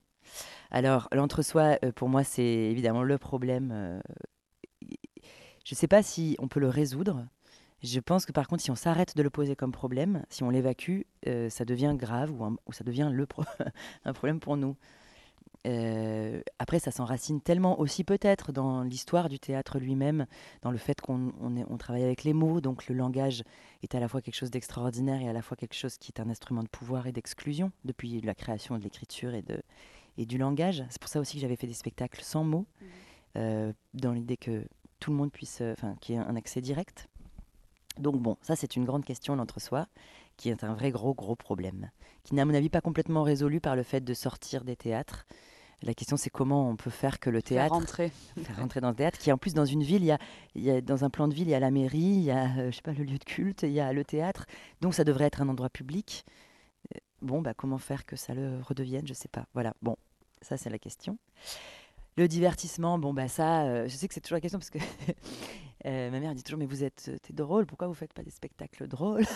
[0.71, 3.71] Alors, l'entre-soi, euh, pour moi, c'est évidemment le problème.
[3.73, 4.01] Euh,
[4.83, 7.27] je ne sais pas si on peut le résoudre.
[7.83, 10.49] Je pense que par contre, si on s'arrête de le poser comme problème, si on
[10.49, 11.03] l'évacue,
[11.51, 13.27] ça devient grave ou, ou, ça devient le
[14.05, 14.77] un problème pour nous.
[15.67, 20.27] Euh, après, ça s'enracine tellement aussi peut-être dans l'histoire du théâtre lui-même,
[20.63, 23.43] dans le fait qu'on on, travaille avec les mots, donc le langage
[23.83, 26.21] est à la fois quelque chose d'extraordinaire et à la fois quelque chose qui est
[26.21, 29.63] un instrument de pouvoir et d'exclusion depuis la création de l'écriture et, de,
[30.19, 30.85] et du langage.
[30.91, 32.85] C'est pour ça aussi que j'avais fait des spectacles sans mots, mmh.
[33.37, 34.67] euh, dans l'idée que
[35.01, 37.09] tout le monde puisse, euh, enfin, qu'il y ait un accès direct.
[37.99, 39.87] Donc bon, ça c'est une grande question l'entre-soi,
[40.37, 41.91] qui est un vrai gros gros problème,
[42.25, 45.27] qui n'est à mon avis pas complètement résolu par le fait de sortir des théâtres.
[45.85, 47.75] La question, c'est comment on peut faire que le théâtre.
[47.75, 48.13] Faire rentrer.
[48.43, 50.19] Faire rentrer dans le théâtre, qui en plus, dans une ville, il y a,
[50.55, 52.31] il y a dans un plan de ville, il y a la mairie, il y
[52.31, 54.47] a, euh, je sais pas, le lieu de culte, il y a le théâtre.
[54.81, 56.25] Donc, ça devrait être un endroit public.
[56.95, 59.47] Euh, bon, bah, comment faire que ça le redevienne Je sais pas.
[59.53, 59.97] Voilà, bon,
[60.41, 61.19] ça, c'est la question.
[62.17, 64.79] Le divertissement, bon, bah, ça, euh, je sais que c'est toujours la question parce que
[65.87, 68.31] Euh, ma mère dit toujours, mais vous êtes t'es drôle, pourquoi vous faites pas des
[68.31, 69.27] spectacles drôles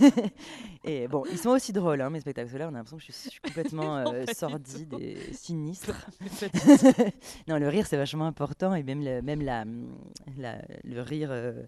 [0.84, 2.56] Et bon, ils sont aussi drôles, hein, mes spectacles.
[2.58, 6.06] Là, on a l'impression que je suis, je suis complètement euh, sordide et sinistre.
[7.48, 9.64] non, le rire, c'est vachement important, et même, le, même la,
[10.36, 11.62] la- le rire euh,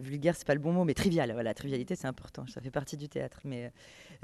[0.00, 1.30] vulgaire, c'est pas le bon mot, mais trivial.
[1.32, 2.44] Voilà, la trivialité, c'est important.
[2.46, 3.40] Ça fait partie du théâtre.
[3.44, 3.72] Mais,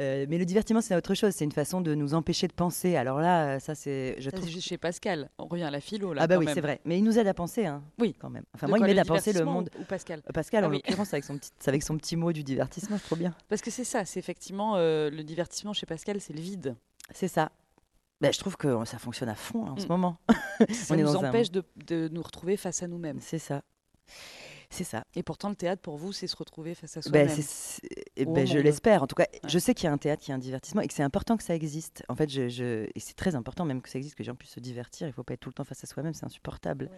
[0.01, 1.33] euh, mais le divertissement, c'est autre chose.
[1.35, 2.97] C'est une façon de nous empêcher de penser.
[2.97, 4.17] Alors là, ça, c'est.
[4.19, 5.31] Je Ça, trouve chez Pascal.
[5.39, 6.23] On revient à la philo là.
[6.23, 6.81] ah bah quand oui, c'est vrai.
[6.85, 8.15] Mais il nous aide à penser, hein, Oui.
[8.19, 8.45] quand même.
[8.55, 9.71] Enfin, De moi, il quoi, m'aide à penser le monde.
[9.79, 10.77] Ou, Pascal Euh, Pascal, Ah en oui.
[10.85, 13.35] l'occurrence, avec son petit, avec son petit mot du divertissement, c'est trop bien.
[13.49, 16.77] Parce que c'est ça, c'est effectivement euh, le divertissement chez Pascal, c'est le vide.
[17.11, 17.51] C'est ça.
[18.21, 19.89] Ben, je trouve que ça fonctionne à fond en ce Mm.
[19.89, 20.17] moment.
[20.73, 23.19] Ça On nous un- empêche de, de nous retrouver face à nous-mêmes.
[23.21, 23.63] C'est ça.
[24.75, 25.05] C'est ça.
[25.15, 27.45] Et pourtant, le théâtre, pour vous, c'est se retrouver face à Ben, soi-même.
[28.17, 29.05] eh ben, je l'espère.
[29.05, 29.41] En tout cas, Ouais.
[29.49, 31.05] je sais qu'il y a un théâtre, qu'il y a un divertissement et que c'est
[31.05, 32.03] important que ça existe.
[32.09, 34.35] En fait, je, je- et c'est très important même que ça existe, que les gens
[34.35, 35.07] puissent se divertir.
[35.07, 36.91] Il ne faut pas être tout le temps face à soi-même, c'est insupportable.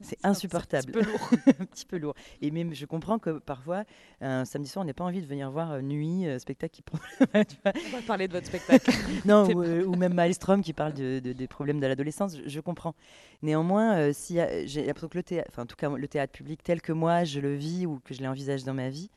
[0.00, 0.90] C'est insupportable.
[0.90, 1.30] Un petit peu lourd.
[1.60, 2.14] un petit peu lourd.
[2.42, 3.84] Et même, je comprends que parfois,
[4.20, 6.82] un samedi soir, on n'a pas envie de venir voir euh, Nuit, euh, spectacle qui.
[7.46, 8.90] tu vois, On va parler de votre spectacle.
[9.24, 12.48] Non, ou, euh, ou même Maelstrom qui parle de- de- des problèmes de l'adolescence, je,
[12.48, 12.94] je comprends.
[13.42, 16.82] Néanmoins, si, j'ai l'impression que le théâtre, enfin en tout cas le théâtre public tel
[16.82, 19.10] que moi je le vis ou que je l'envisage dans ma vie,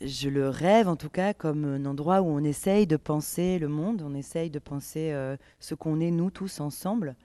[0.00, 3.68] je le rêve en tout cas comme un endroit où on essaye de penser le
[3.68, 7.16] monde, on essaye de penser euh, ce qu'on est nous tous ensemble.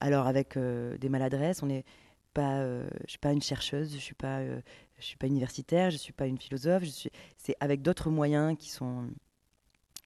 [0.00, 1.84] Alors avec euh, des maladresses, on n'est
[2.32, 5.96] pas, euh, je suis pas une chercheuse, je suis pas, je suis pas universitaire, je
[5.96, 9.08] suis pas une philosophe, suis, c'est avec d'autres moyens qui sont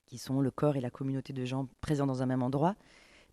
[0.05, 2.75] qui sont le corps et la communauté de gens présents dans un même endroit,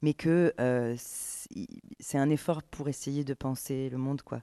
[0.03, 0.53] mais que
[0.99, 4.43] c'est un effort pour essayer de penser le monde, quoi.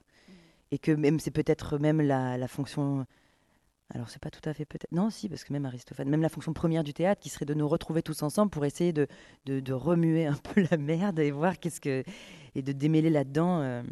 [0.70, 3.06] Et que même c'est peut-être même la, la fonction.
[3.94, 4.90] Alors c'est pas tout à fait peut-être.
[4.92, 7.54] Non, si, parce que même Aristophane, même la fonction première du théâtre, qui serait de
[7.54, 9.06] nous retrouver tous ensemble pour essayer de,
[9.44, 12.02] de, de remuer un peu la merde et voir qu'est-ce que
[12.54, 13.60] et de démêler là-dedans.
[13.60, 13.82] euh,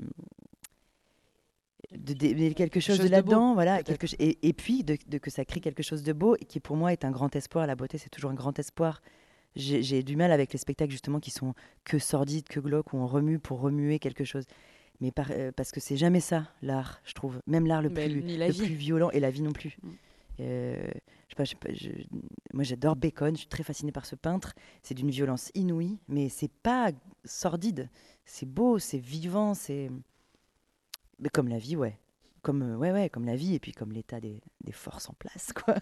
[1.92, 5.30] de démêler quelque chose, chose de là-dedans, voilà, quelque et, et puis de, de que
[5.30, 7.66] ça crée quelque chose de beau et qui pour moi est un grand espoir.
[7.66, 9.02] La beauté, c'est toujours un grand espoir.
[9.56, 11.52] J'ai j'ai du mal avec les spectacles justement qui sont
[11.84, 14.44] que sordides, que glauques, où on remue pour remuer quelque chose.
[15.02, 17.40] Mais par- euh, parce que c'est jamais ça, l'art, je trouve.
[17.48, 18.64] Même l'art le, Mais plus, ni la le vie.
[18.66, 19.76] plus violent, et la vie non plus.
[19.82, 19.88] Mm.
[20.40, 20.86] Euh,
[21.28, 22.16] je sais pas, je sais pas, je-
[22.54, 24.54] moi j'adore Bacon, je suis très fascinée par ce peintre.
[24.82, 26.90] C'est d'une violence inouïe, mais c'est pas
[27.24, 27.90] sordide.
[28.24, 29.90] C'est beau, c'est vivant, c'est.
[31.32, 31.98] Comme la vie, ouais.
[32.42, 35.14] Comme, euh, ouais, ouais, comme la vie et puis comme l'état des, des forces en
[35.14, 35.76] place, quoi.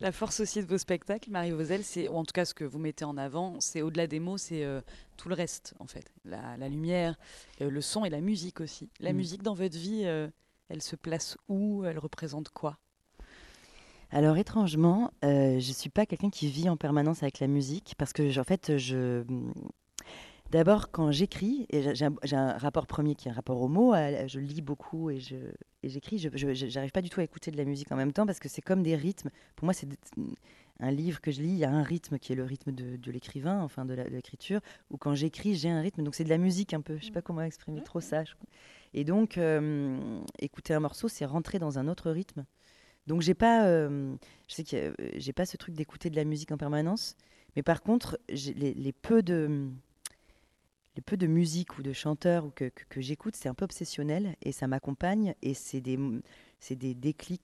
[0.00, 2.64] La force aussi de vos spectacles, Marie Vosel, c'est, ou en tout cas ce que
[2.64, 4.82] vous mettez en avant, c'est au-delà des mots, c'est euh,
[5.16, 6.12] tout le reste, en fait.
[6.26, 7.16] La, la lumière,
[7.62, 8.90] euh, le son et la musique aussi.
[9.00, 9.16] La Mm.
[9.16, 10.28] musique dans votre vie, euh,
[10.68, 11.84] elle se place où?
[11.86, 12.78] Elle représente quoi?
[14.10, 18.38] Alors étrangement, je suis pas quelqu'un qui vit en permanence avec la musique parce que
[18.38, 19.24] en fait, je
[20.52, 23.92] d'abord quand j'écris et j'ai- un, rapport premier qui est un rapport au mot,
[24.26, 25.18] je lis beaucoup et
[25.82, 28.38] j'écris, je j'arrive pas du tout à écouter de la musique en même temps parce
[28.38, 29.30] que c'est comme des rythmes.
[29.56, 29.88] Pour moi, c'est
[30.80, 32.96] un livre que je lis, il y a un rythme qui est le rythme de,
[32.96, 34.60] de l'écrivain, enfin de l'écriture,
[34.90, 36.96] ou quand j'écris, j'ai un rythme, donc c'est de la musique un peu.
[36.98, 38.24] Je sais pas comment exprimer trop ça.
[38.24, 38.34] je-
[38.94, 42.44] Et donc, euh, écouter un morceau, c'est rentrer dans un autre rythme.
[43.06, 44.14] Donc j'ai pas, euh,
[44.48, 47.16] je sais que euh, j'ai pas ce truc d'écouter de la musique en permanence,
[47.56, 49.68] mais par contre les peu de
[50.96, 54.36] les peu de musique ou de chanteurs que, que, que j'écoute, c'est un peu obsessionnel
[54.42, 55.98] et ça m'accompagne et c'est des
[56.60, 57.42] c'est des déclics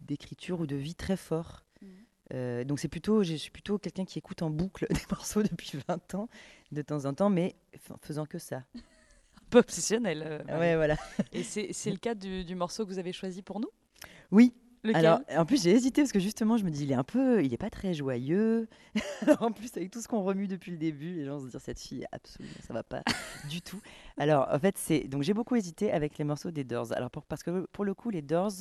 [0.00, 1.64] d'écriture ou de vie très forts.
[2.32, 5.78] Euh, donc c'est plutôt, je suis plutôt quelqu'un qui écoute en boucle des morceaux depuis
[5.88, 6.28] 20 ans,
[6.70, 7.56] de temps en temps, mais
[8.00, 8.62] faisant que ça.
[8.74, 10.22] Un peu obsessionnel.
[10.24, 10.58] euh.
[10.58, 10.96] Ouais, voilà.
[11.32, 13.68] Et c'est, c'est le cas du, du morceau que vous avez choisi pour nous?
[14.30, 15.04] Oui, Lequel?
[15.06, 17.44] Alors, en plus, j'ai hésité parce que justement, je me dis, il est un peu,
[17.44, 18.68] il est pas très joyeux.
[19.40, 21.78] En plus, avec tout ce qu'on remue depuis le début, les gens se disent, cette
[21.80, 23.02] fille, absolument, ça va pas
[23.48, 23.80] du tout.
[24.18, 26.92] Alors, en fait, c'est donc j'ai beaucoup hésité avec les morceaux des Doors.
[26.92, 28.52] Alors, pour- parce que pour le coup, les Doors,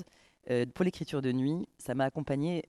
[0.50, 2.64] euh, pour l'écriture de nuit, ça m'a accompagné.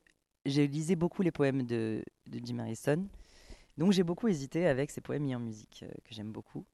[0.47, 3.07] J'ai lisé beaucoup les poèmes de, de Jim Harrison,
[3.79, 6.65] donc j'ai beaucoup hésité avec ces poèmes mis en musique euh, que j'aime beaucoup,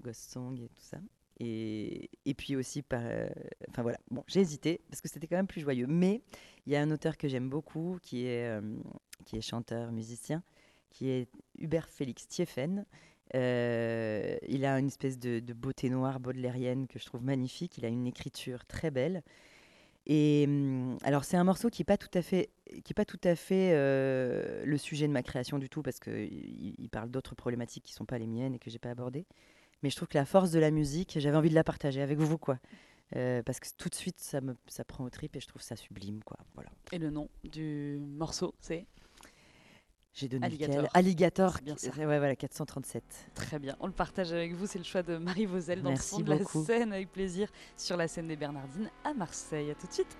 [0.00, 0.98] Ghost Song et tout ça.
[1.40, 3.28] Et, puis aussi, euh,
[3.68, 5.86] enfin voilà, bon, j'ai hésité parce que c'était quand même plus joyeux.
[5.86, 6.20] Mais
[6.66, 8.76] il y a un auteur que j'aime beaucoup qui est, euh,
[9.24, 10.42] qui est chanteur, musicien,
[10.90, 12.84] qui est Hubert Félix Thieffen.
[13.34, 17.78] Euh, il a une espèce de, beauté noire baudelairienne que je trouve magnifique.
[17.78, 19.22] Il a une écriture très belle.
[20.06, 22.50] Et hum, alors c'est un morceau qui n'est pas tout à fait,
[22.82, 26.74] qui est pas tout à fait le sujet de ma création du tout parce qu'il
[26.78, 29.26] il parle d'autres problématiques qui sont pas les miennes et que j'ai pas abordées.
[29.82, 32.18] Mais je trouve que la force de la musique, j'avais envie de la partager avec
[32.18, 32.58] vous, quoi.
[33.16, 35.62] Euh, parce que tout de suite, ça me, ça prend au trip et je trouve
[35.62, 36.36] ça sublime, quoi.
[36.54, 36.70] Voilà.
[36.92, 38.86] Et le nom du morceau, c'est
[40.12, 40.76] J'ai donné Alligator.
[40.76, 41.58] lequel Alligator.
[41.62, 41.90] Bien ça.
[41.96, 43.02] Ouais, voilà, 437.
[43.34, 44.66] Très bien, on le partage avec vous.
[44.66, 47.48] C'est le choix de Marie Vauzel dans Merci le fond de la scène, avec plaisir,
[47.76, 49.70] sur la scène des Bernardines à Marseille.
[49.70, 50.18] À tout de suite.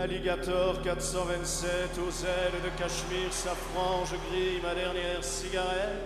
[0.00, 6.04] Alligator 427 aux ailes de cachemire, safran, je grille ma dernière cigarette.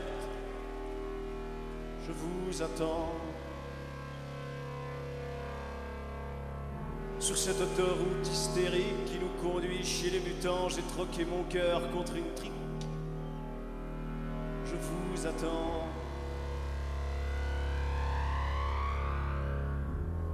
[2.07, 3.12] Je vous attends.
[7.20, 12.16] Sur cette autoroute hystérique qui nous conduit chez les mutants, j'ai troqué mon cœur contre
[12.16, 12.50] une trique.
[14.64, 15.91] Je vous attends.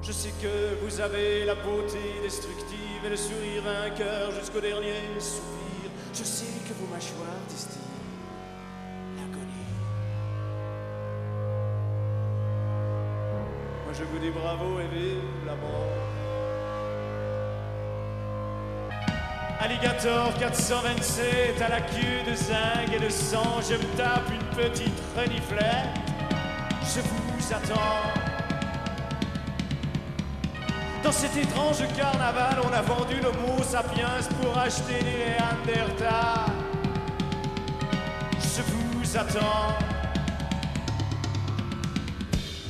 [0.09, 5.91] Je sais que vous avez la beauté destructive et le sourire vainqueur jusqu'au dernier soupir.
[6.15, 7.83] Je sais que vos mâchoires distillent
[9.19, 9.69] l'agonie.
[13.85, 15.85] Moi je vous dis bravo et vive la mort.
[19.61, 25.03] Alligator 427 à la queue de zinc et de sang, je me tape une petite
[25.15, 26.01] reniflette.
[26.81, 28.28] Je vous attends.
[31.03, 36.53] Dans cet étrange carnaval, on a vendu l'homo sapiens pour acheter des Néandertals.
[38.39, 39.75] Je vous attends.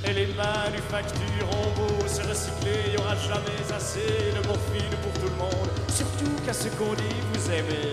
[0.04, 5.12] Et les manufactures ont beau se recycler, il n'y aura jamais assez de morphine pour
[5.20, 5.68] tout le monde.
[5.88, 7.92] Surtout qu'à ce qu'on dit, vous aimez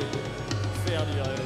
[0.86, 1.42] faire durer.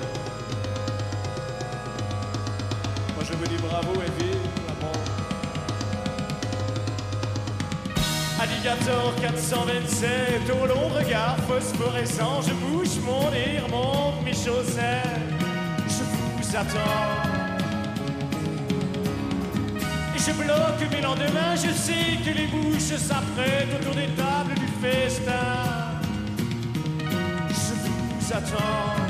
[3.16, 4.29] Moi je vous dis bravo et vive
[8.62, 15.06] Alligator 427, au long regard phosphorescent, je bouge mon nez, remonte mes chaussettes,
[15.88, 17.24] je vous attends.
[20.14, 24.68] Et je bloque mes lendemains, je sais que les bouches s'apprêtent autour des tables du
[24.82, 26.02] festin.
[27.48, 29.09] Je vous attends.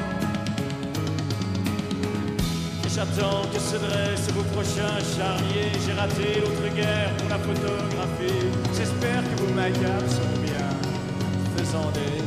[2.99, 5.71] J'attends que se dressent vos prochains charniers.
[5.85, 8.47] J'ai raté l'autre guerre pour la photographie.
[8.75, 10.69] J'espère que vos macabres sont bien
[11.55, 12.23] faisant des.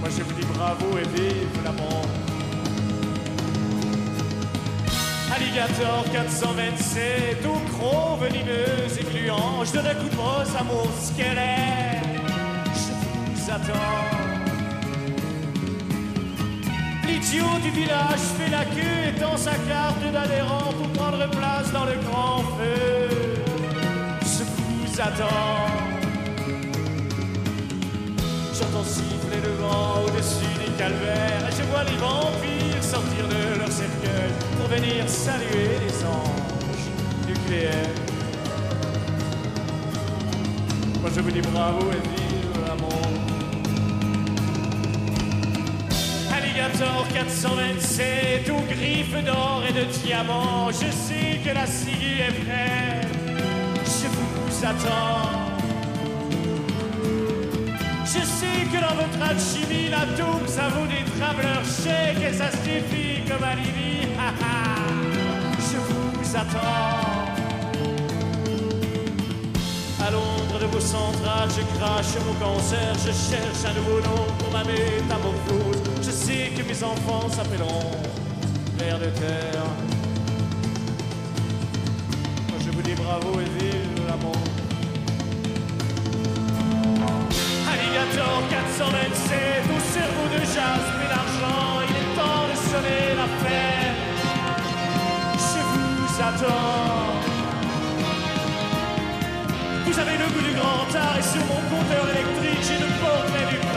[0.00, 2.06] Moi je vous dis bravo et vive la mort.
[5.34, 10.84] Alligator 427, au croc venimeux et gluant, je donne un coup de brosse à mon
[11.00, 12.02] squelette.
[12.74, 14.27] Je vous attends.
[17.20, 21.84] L'idiot du village fait la queue et tend sa carte d'adhérent pour prendre place dans
[21.84, 23.08] le grand feu.
[24.22, 25.66] Je vous attends.
[28.54, 33.72] J'entends siffler le vent au-dessus des calvaires et je vois les vampires sortir de leur
[33.72, 36.86] cercueil pour venir saluer les anges
[37.26, 37.94] nucléaires.
[41.00, 42.27] Moi je vous dis bravo et vive
[46.72, 53.08] 14 427, aux griffes d'or et de diamants, je sais que la ciguë est prête,
[53.84, 55.48] je vous attends.
[58.04, 62.50] Je sais que dans votre alchimie, la tombe, ça vaut des traveleurs chèques et ça
[62.50, 64.08] suffit comme alibi.
[65.58, 67.28] je vous attends.
[70.06, 74.50] À l'ombre de vos centrales, je crache mon cancer, je cherche un nouveau nom pour
[74.52, 75.97] ma métamorphose.
[76.24, 77.92] Sais que mes enfants s'appelleront
[78.76, 79.66] vers de terre.
[82.48, 84.48] Moi je vous dis bravo et vive la mort.
[87.72, 93.98] Alligator 427, au cerveau de jaspe et d'argent, il est temps de sonner la fête.
[95.48, 97.28] Je vous attends.
[99.86, 103.46] Vous avez le goût du grand art et sur mon compteur électrique, j'ai le portrait
[103.50, 103.67] du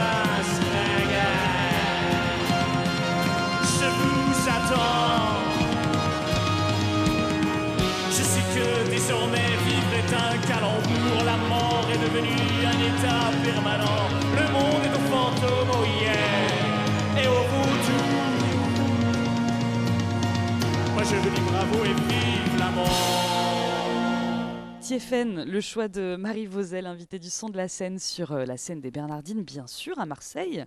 [8.10, 14.08] Je sais que désormais vivre est un calembour, la mort est devenue un état permanent.
[14.38, 18.06] Le monde est au fantôme, hier et au retour.
[20.94, 21.41] Moi je vous
[24.92, 28.58] Tiefen, le choix de Marie Vauzel, invitée du son de la scène sur euh, la
[28.58, 30.66] scène des Bernardines, bien sûr, à Marseille,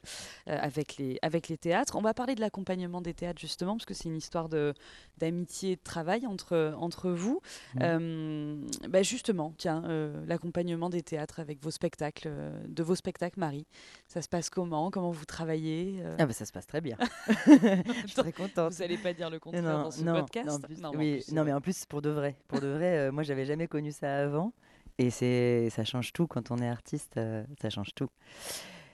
[0.49, 1.95] euh, avec, les, avec les théâtres.
[1.95, 5.75] On va parler de l'accompagnement des théâtres, justement, parce que c'est une histoire d'amitié et
[5.75, 7.39] de travail entre, entre vous.
[7.75, 7.81] Mhm.
[7.83, 8.55] Euh,
[8.89, 9.83] bah, justement, tiens,
[10.25, 12.31] l'accompagnement des théâtres avec vos spectacles,
[12.67, 13.67] de vos spectacles, Marie.
[14.07, 14.89] Ça se passe comment?
[14.89, 16.97] Comment vous travaillez Ah bah ça se passe très bien.
[17.45, 18.73] Je suis très contente.
[18.73, 20.47] Vous n'allez pas dire le contraire non, dans ce non, podcast?
[20.47, 22.59] non, plus- Non, mais en oui, plus, non, mais en plus pour de vrai, pour
[22.59, 24.54] de vrai, moi j'avais jamais connu ça avant.
[24.97, 28.08] Et c'est, ça change tout quand on est artiste, euh, ça change tout.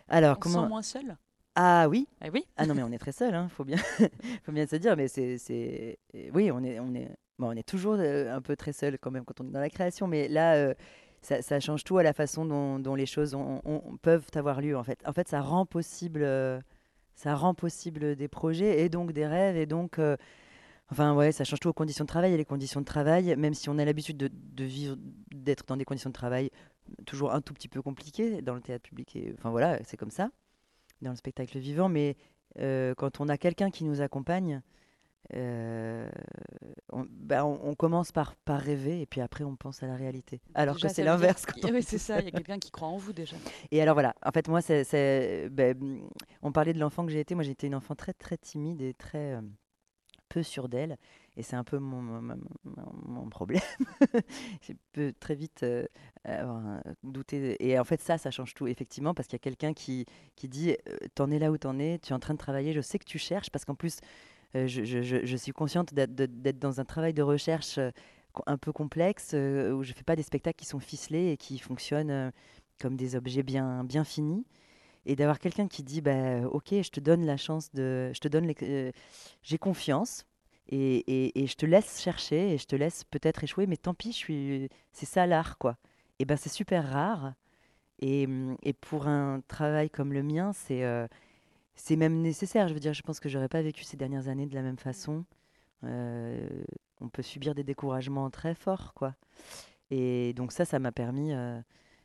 [0.07, 1.17] Alors, On comment sent moins seul?
[1.55, 2.45] Ah oui, Ah oui?
[2.57, 3.77] Ah non mais on est très seul, hein, faut bien,
[4.45, 4.95] faut bien se dire.
[4.97, 5.99] Mais c'est, c'est,
[6.33, 9.11] oui, on est, on est, bon, on est toujours euh, un peu très seul quand
[9.11, 10.07] même quand on est dans la création.
[10.07, 10.73] Mais là, euh,
[11.21, 14.61] ça, ça change tout à la façon dont, dont les choses ont- ont- peuvent avoir
[14.61, 14.77] lieu.
[14.77, 16.25] En fait, en fait, ça rend possible,
[17.15, 19.99] ça rend possible des projets et donc des rêves et donc.
[20.91, 22.33] Euh, Enfin, ouais, ça change tout aux conditions de travail.
[22.33, 24.95] Et les conditions de travail, même si on a l'habitude de, de vivre,
[25.33, 26.51] d'être dans des conditions de travail
[27.05, 30.11] toujours un tout petit peu compliquées dans le théâtre public, et, enfin voilà, c'est comme
[30.11, 30.29] ça,
[31.01, 31.87] dans le spectacle vivant.
[31.89, 32.17] Mais
[32.59, 34.61] euh, quand on a quelqu'un qui nous accompagne,
[35.35, 36.09] euh,
[36.91, 39.95] on, bah, on- on commence par, par rêver et puis après on pense à la
[39.95, 40.41] réalité.
[40.55, 41.45] Alors Déjà, que c'est dire l'inverse.
[41.63, 43.37] on Oui, est c'est ça, il y a quelqu'un qui croit en vous déjà.
[43.69, 46.01] Et alors voilà, en fait moi, c'est, ben,
[46.41, 47.35] on parlait de l'enfant que j'ai été.
[47.35, 49.41] Moi j'ai été une enfant très très timide et très euh,
[50.33, 50.97] peu sûre d'elle.
[51.37, 53.61] Et c'est un peu mon, mon- problème.
[54.61, 55.85] j'ai peu très vite euh,
[56.25, 56.61] avoir
[57.03, 57.55] douté.
[57.65, 60.49] Et en fait ça, ça change tout effectivement parce qu'il y a quelqu'un qui, qui
[60.49, 62.81] dit, euh, t'en es là où t'en es, tu es en train de travailler, je
[62.81, 63.99] sais que tu cherches parce qu'en plus,
[64.55, 67.91] euh, je, je- je- je suis consciente d'être, dans un travail de recherche euh,
[68.47, 72.31] un peu complexe où je fais pas des spectacles qui sont ficelés et qui fonctionnent
[72.81, 74.45] comme des objets bien, bien finis.
[75.05, 78.27] Et d'avoir quelqu'un qui dit, bah, ok, je te donne la chance de, je te
[78.27, 78.91] donne, euh,
[79.43, 80.25] j'ai confiance
[80.69, 84.11] et, et- je te laisse chercher et je te laisse peut-être échouer, mais tant pis,
[84.11, 85.77] je suis, c'est ça l'art, quoi.
[86.19, 87.33] Et ben c'est super rare.
[88.01, 91.07] Et, hum, et pour un travail comme le mien, c'est, euh,
[91.75, 92.67] c'est même nécessaire.
[92.67, 94.77] Je veux dire, je pense que j'aurais pas vécu ces dernières années de la même
[94.79, 95.25] façon.
[95.85, 96.47] Euh,
[97.01, 99.15] on peut subir des découragements très forts, quoi.
[99.91, 101.59] Et donc ça, ça m'a permis, euh,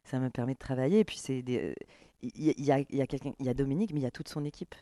[0.05, 1.01] ça m'a permis de travailler.
[1.01, 1.75] Et puis c'est des,
[2.35, 3.07] il y, a- y a,
[3.41, 4.75] y a Dominique, mais il y a toute son équipe.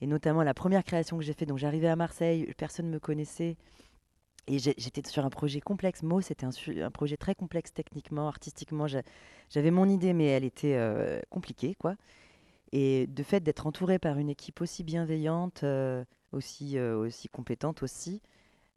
[0.00, 1.46] Et notamment la première création que j'ai fait.
[1.46, 3.56] Donc j'arrivais à Marseille, personne ne me connaissait.
[4.46, 6.02] Et j'étais sur un projet complexe.
[6.02, 8.86] Mo, c'était un, projet très complexe techniquement, artistiquement.
[8.88, 9.02] J'a-
[9.50, 11.94] J'avais mon idée, mais elle était euh, compliquée, quoi.
[12.72, 17.82] Et de fait d'être entouré par une équipe aussi bienveillante, euh, aussi, euh, aussi compétente
[17.82, 18.22] aussi,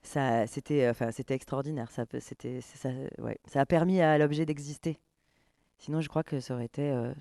[0.04, 0.92] c'était,
[1.30, 1.92] extraordinaire.
[1.92, 5.00] Ça, ça, ouais, ça a permis à l'objet d'exister.
[5.84, 7.12] Sinon, je crois que ça aurait été, euh,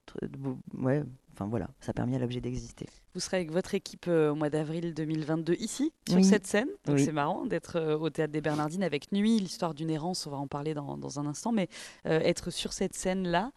[0.74, 2.86] ouais, enfin voilà, ça a permis à l'objet d'exister.
[3.12, 6.24] Vous serez avec votre équipe euh, au mois d'avril 2022 ici, sur Oui.
[6.24, 6.68] cette scène.
[6.86, 7.04] Donc Oui.
[7.04, 10.36] c'est marrant d'être euh, au Théâtre des Bernardines avec Nuit, l'histoire d'une errance, on va
[10.36, 11.68] en parler dans, dans un instant, mais
[12.06, 13.50] euh, être sur cette scène-là,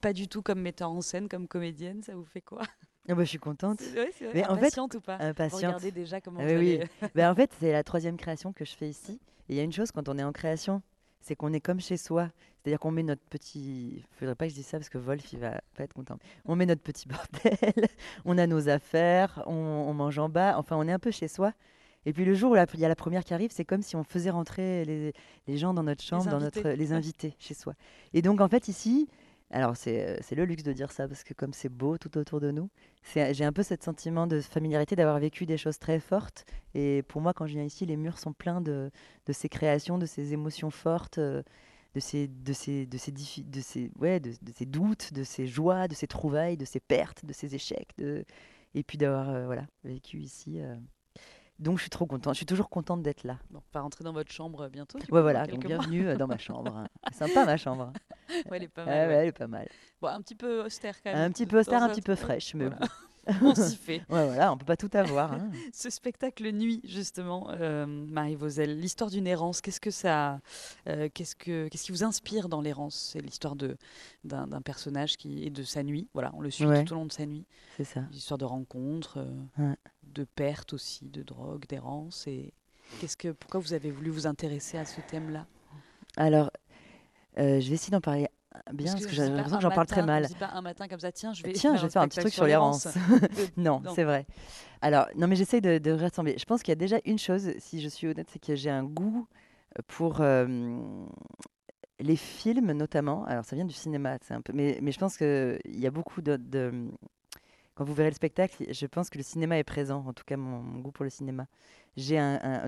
[0.00, 2.62] pas du tout comme metteur en scène, comme comédienne, ça vous fait quoi?
[3.08, 3.80] Ah bah, je suis contente.
[3.80, 5.16] C'est vrai, Mais en fait, Impatiente ou pas?
[5.18, 5.62] Vous Impatiente.
[5.62, 7.10] Regardez déjà comment Ah vous oui, allez...
[7.14, 9.20] Ben, en fait, c'est la troisième création que je fais ici.
[9.48, 10.82] Et il y a une chose quand on est en création,
[11.20, 12.30] c'est qu'on est comme chez soi.
[12.62, 14.04] C'est-à-dire qu'on met notre petit.
[14.12, 16.18] Faudrait pas que je dise ça parce que Wolf, il va pas être content.
[16.44, 17.88] On met notre petit bordel,
[18.26, 20.56] on a nos affaires, on, on mange en bas.
[20.58, 21.54] Enfin, on est un peu chez soi.
[22.06, 23.94] Et puis le jour où il y a la première qui arrive, c'est comme si
[23.96, 25.12] on faisait rentrer les,
[25.46, 27.74] les gens dans notre chambre, dans notre, les invités chez soi.
[28.14, 29.08] Et donc, en fait, ici,
[29.50, 32.16] alors c'est euh, c'est le luxe de dire ça parce que comme c'est beau tout
[32.18, 32.70] autour de nous,
[33.14, 36.44] j'ai un peu ce sentiment de familiarité d'avoir vécu des choses très fortes.
[36.74, 38.90] Et pour moi, quand je viens ici, les murs sont pleins de,
[39.26, 41.42] de ces créations, de ces émotions fortes, euh,
[41.94, 43.10] de ces, de ces, de ces,
[44.66, 47.94] doutes, de ces joies, de ces trouvailles, de ces pertes, de ces échecs.
[48.74, 50.60] Et puis d'avoir euh, voilà, vécu ici.
[51.60, 52.34] Donc je suis trop contente.
[52.34, 53.38] Je suis toujours contente d'être là.
[53.54, 54.98] On va rentrer dans votre chambre bientôt.
[54.98, 55.46] du coup, Ouais, dans voilà.
[55.46, 56.74] Donc bienvenue euh, dans ma chambre.
[56.76, 56.86] hein.
[57.12, 57.92] Sympa ma chambre.
[58.30, 58.94] Ouais, elle est pas mal.
[59.08, 59.20] ouais, ouais.
[59.22, 59.68] elle est pas mal.
[60.00, 61.20] Bon, un petit peu austère quand même.
[61.20, 62.78] Un petit peu austère, un petit peu fraîche, mais Voilà.
[63.42, 63.98] on s'y fait.
[64.08, 65.34] Ouais, voilà, on peut pas tout avoir.
[65.34, 65.50] hein.
[65.74, 70.40] Ce spectacle Nuit, justement, euh, Marie Vauzel, l'histoire d'une errance, qu'est-ce que ça,
[70.88, 73.10] euh, qu'est-ce que, qu'est-ce qui vous inspire dans l'errance?
[73.12, 73.76] C'est l'histoire de
[74.24, 76.08] d'un, d'un personnage qui est de sa nuit.
[76.14, 76.82] Voilà, on le suit Ouais.
[76.84, 77.44] tout au long de sa nuit.
[77.76, 78.00] C'est ça.
[78.10, 79.30] L'histoire de rencontres, euh,
[79.68, 79.76] Ouais.
[80.12, 82.26] De perte aussi, de drogue, d'errance.
[82.26, 82.52] Et
[83.00, 85.46] qu'est-ce que, pourquoi vous avez voulu vous intéresser à ce thème-là?
[86.16, 86.50] Alors,
[87.38, 88.28] euh, je vais essayer d'en parler
[88.72, 90.26] bien parce que, j'ai l'impression que j'en parle très mal.
[90.38, 91.52] pas un matin comme ça, tiens, je vais.
[91.52, 92.86] Tiens, je vais faire un petit truc sur l'errance.
[93.56, 93.94] Non, non.
[93.94, 94.26] c'est vrai.
[94.82, 96.36] Alors, non, mais j'essaie de, de rassembler.
[96.38, 98.70] Je pense qu'il y a déjà une chose, si je suis honnête, c'est que j'ai
[98.70, 99.26] un goût
[99.86, 101.06] pour euh,
[102.00, 103.24] les films, notamment.
[103.26, 105.90] Alors, ça vient du cinéma, c'est un peu, mais, mais je pense qu'il y a
[105.90, 106.90] beaucoup de, de-
[107.74, 110.36] Quand vous verrez le spectacle, je pense que le cinéma est présent, en tout cas
[110.36, 111.46] mon, goût pour le cinéma.
[111.96, 112.18] J'ai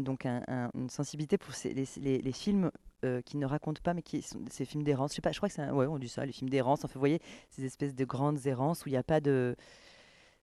[0.00, 2.70] donc un- un- une sensibilité pour les, films
[3.04, 5.10] euh, qui ne racontent pas, mais qui sont ces films d'errance.
[5.12, 6.84] Je sais pas, je crois que c'est un- ouais, on dit ça, les films d'errance.
[6.84, 9.56] Enfin, vous voyez, ces espèces de grandes errances où il n'y a pas de,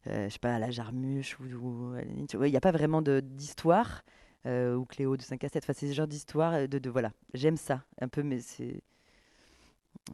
[0.08, 2.08] euh, je sais pas, la Jarmuche ou, ouais,
[2.48, 4.04] il n'y a pas vraiment d'histoire
[4.46, 5.64] euh, ou Cléo de 5 à 7.
[5.64, 7.12] Enfin, c'est ce genre d'histoire euh, de voilà.
[7.34, 8.82] J'aime ça un peu, mais c'est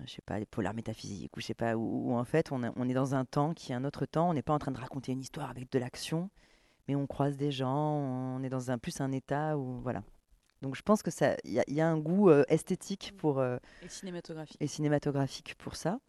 [0.06, 2.64] je sais pas, les polars métaphysiques, ou je sais pas, où, où en fait on,
[2.64, 4.60] a- on est dans un temps qui est un autre temps, on n'est pas en
[4.60, 6.30] train de raconter une histoire avec de l'action,
[6.88, 10.04] mais on croise des gens, on est dans un plus un état où, voilà.
[10.62, 13.14] Donc je pense que ça, il y, a- il y a un goût euh, esthétique
[13.18, 14.58] pour euh, Et cinématographique.
[14.60, 16.00] et cinématographique pour ça.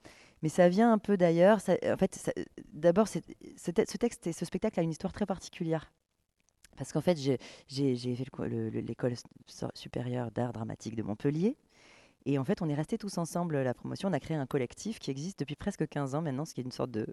[0.43, 1.59] Mais ça vient un peu d'ailleurs.
[1.59, 2.31] En fait,
[2.73, 5.93] d'abord, ce, te- ce texte et ce spectacle a une histoire très particulière.
[6.77, 9.15] Parce qu'en fait, j'ai fait le co- le- le- l'école
[9.75, 11.57] supérieure d'art dramatique de Montpellier.
[12.27, 14.09] Et en fait, on est restés tous ensemble la promotion.
[14.09, 16.65] On a créé un collectif qui existe depuis presque 15 ans maintenant, ce qui est
[16.65, 17.07] une sorte de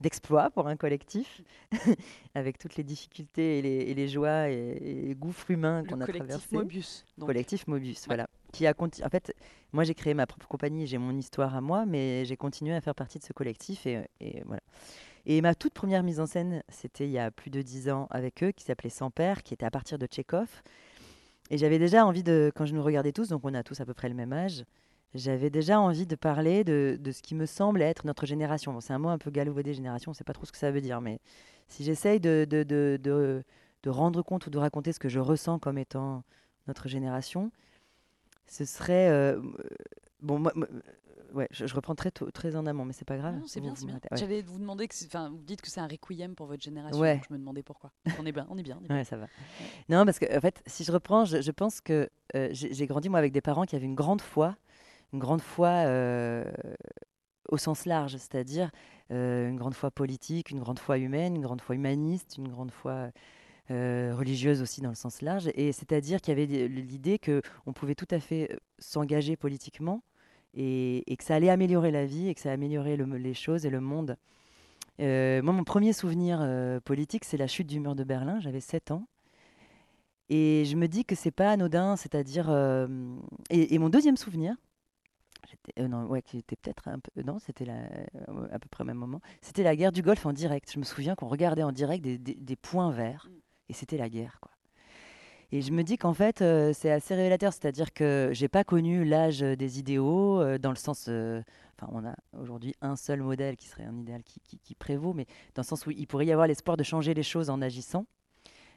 [0.00, 1.42] d'exploit pour un collectif,
[2.34, 6.00] avec toutes les difficultés et les, et les joies et, et les gouffres humains qu'on
[6.00, 6.56] a collectif traversés.
[6.56, 7.04] Mobius.
[7.18, 7.28] donc.
[7.28, 8.06] Collectif Mobius, Ouais.
[8.08, 8.26] voilà.
[8.52, 9.32] Qui a En fait,
[9.72, 12.80] moi j'ai créé ma propre compagnie, j'ai mon histoire à moi, mais j'ai continué à
[12.80, 14.62] faire partie de ce collectif et, et voilà.
[15.24, 18.08] Et ma toute première mise en scène, c'était il y a plus de dix ans
[18.10, 20.62] avec eux, qui s'appelait Sans père, qui était à partir de Tchekhov.
[21.52, 23.84] Et j'avais déjà envie de, quand je nous regardais tous, donc on a tous à
[23.84, 24.64] peu près le même âge,
[25.14, 28.80] j'avais déjà envie de parler de, de ce qui me semble être notre génération.
[28.80, 30.70] C'est un mot un peu galvaudé, génération, on ne sait pas trop ce que ça
[30.70, 31.20] veut dire, mais
[31.68, 33.44] si j'essaye de, de, de,
[33.90, 36.24] rendre compte ou de raconter ce que je ressens comme étant
[36.68, 37.52] notre génération,
[38.46, 39.10] ce serait.
[39.10, 39.38] euh,
[40.22, 40.80] bon, moi, moi, euh,
[41.34, 43.34] ouais, je, je reprends très, tôt- très en amont, mais c'est pas grave.
[43.36, 43.94] Non, c'est Vous- bien, vous c'est bien.
[43.94, 44.18] m'arrêtez, ouais.
[44.18, 47.00] J'allais vous demander que, c'est- enfin, vous dites que c'est un requiem pour votre génération.
[47.00, 47.14] Ouais.
[47.16, 47.92] donc je me demandais pourquoi.
[48.18, 48.78] On est bien, on est bien.
[48.80, 48.96] on est bien.
[48.96, 49.26] Ouais, ça va.
[49.88, 53.08] Non, parce que en fait, si je reprends, je, je pense que euh, j'ai grandi
[53.08, 54.56] moi avec des parents qui avaient une grande foi,
[55.12, 56.44] une grande foi euh,
[57.48, 58.70] au sens large, c'est-à-dire
[59.10, 62.70] euh, une grande foi politique, une grande foi humaine, une grande foi humaniste, une grande
[62.70, 63.10] foi
[63.70, 67.72] euh, religieuse aussi dans le sens large, et c'est-à-dire qu'il y avait l'idée que on
[67.72, 70.02] pouvait tout à fait s'engager politiquement
[70.54, 73.66] et, et que ça allait améliorer la vie et que ça améliorait le- les choses
[73.66, 74.16] et le monde.
[75.00, 78.40] Euh, moi, mon premier souvenir euh, politique, c'est la chute du mur de Berlin.
[78.40, 79.06] J'avais 7 ans.
[80.28, 82.46] Et je me dis que c'est pas anodin, c'est-à-dire.
[82.50, 82.86] euh,
[83.50, 84.54] et, et mon deuxième souvenir,
[85.50, 87.22] j'étais- non, ouais, qui était peut-être un peu.
[87.22, 87.88] Non, c'était la-
[88.52, 89.20] à peu près au même moment.
[89.42, 90.70] C'était la guerre du Golfe en direct.
[90.72, 93.28] Je me souviens qu'on regardait en direct des, des- des points verts,
[93.68, 94.52] et c'était la guerre, quoi.
[95.54, 99.04] Et je me dis qu'en fait, euh, c'est assez révélateur, c'est-à-dire que j'ai pas connu
[99.04, 101.06] l'âge des idéaux, euh, dans le sens.
[101.08, 101.42] euh,
[101.78, 105.62] Enfin, on a aujourd'hui un seul modèle qui serait un idéal qui, prévaut, mais dans
[105.62, 108.06] le sens où il pourrait y avoir l'espoir de changer les choses en agissant,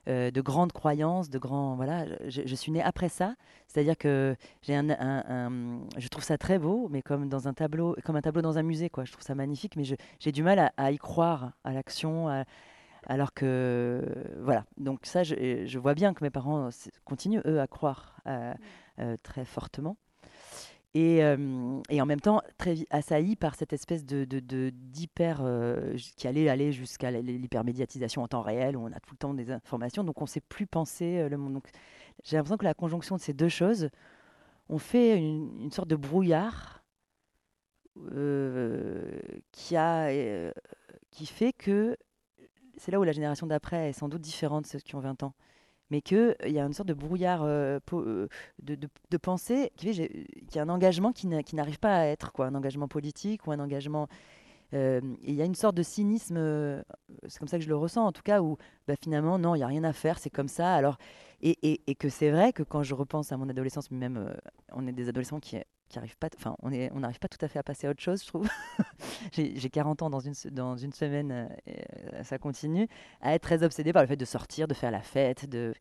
[0.07, 1.76] euh, de grandes croyances, de grands.
[1.76, 3.36] Voilà, je, suis née après ça,
[3.67, 8.15] c'est-à-dire que j'ai un, je trouve ça très beau, mais comme dans un tableau, comme
[8.15, 9.05] un tableau dans un musée, quoi.
[9.05, 12.28] Je trouve ça magnifique, mais j'ai du mal à, y croire, à l'action,
[13.06, 14.01] alors que
[14.39, 14.66] voilà.
[14.78, 16.70] Donc ça, je, je vois bien que mes parents
[17.03, 18.53] continuent eux à croire euh,
[18.99, 19.97] euh, très fortement.
[20.93, 24.24] Et, euh, et en même temps, très assailli par cette espèce de,
[24.70, 29.18] d'hyper euh, qui allait aller jusqu'à l'hypermédiatisation en temps réel, où on a tout le
[29.18, 31.51] temps des informations, donc on ne sait plus penser le monde.
[31.51, 31.68] Donc,
[32.24, 33.89] j'ai l'impression que la conjonction de ces deux choses,
[34.70, 36.82] on fait une, une sorte de brouillard
[38.14, 39.20] euh,
[39.51, 40.10] qui, a,
[41.12, 41.97] qui fait que
[42.78, 45.23] c'est là où la génération d'après est sans doute différente de ceux qui ont 20
[45.23, 45.34] ans
[45.91, 48.28] mais qu'il y a une sorte de brouillard euh, euh,
[48.61, 50.07] de, pensée, qui fait
[50.47, 52.88] qu'il y a un engagement qui n'a- qui n'arrive pas à être, quoi, un engagement
[52.88, 54.07] politique ou un engagement...
[54.73, 56.82] euh, il y a une sorte de cynisme, euh,
[57.28, 58.57] c'est comme ça que je le ressens en tout cas, où
[58.88, 60.73] bah, finalement, non, il n'y a rien à faire, c'est comme ça.
[60.76, 60.97] Alors,
[61.41, 64.34] et, que c'est vrai que quand je repense à mon adolescence, même euh,
[64.73, 65.57] on est des adolescents qui
[66.61, 68.47] on n'arrive pas tout à fait à passer à autre chose, je trouve.
[69.33, 72.88] J'ai j'ai 40 ans dans une, semaine, euh, euh, ça continue,
[73.21, 75.73] à être très obsédé par le fait de sortir, de faire la fête, de,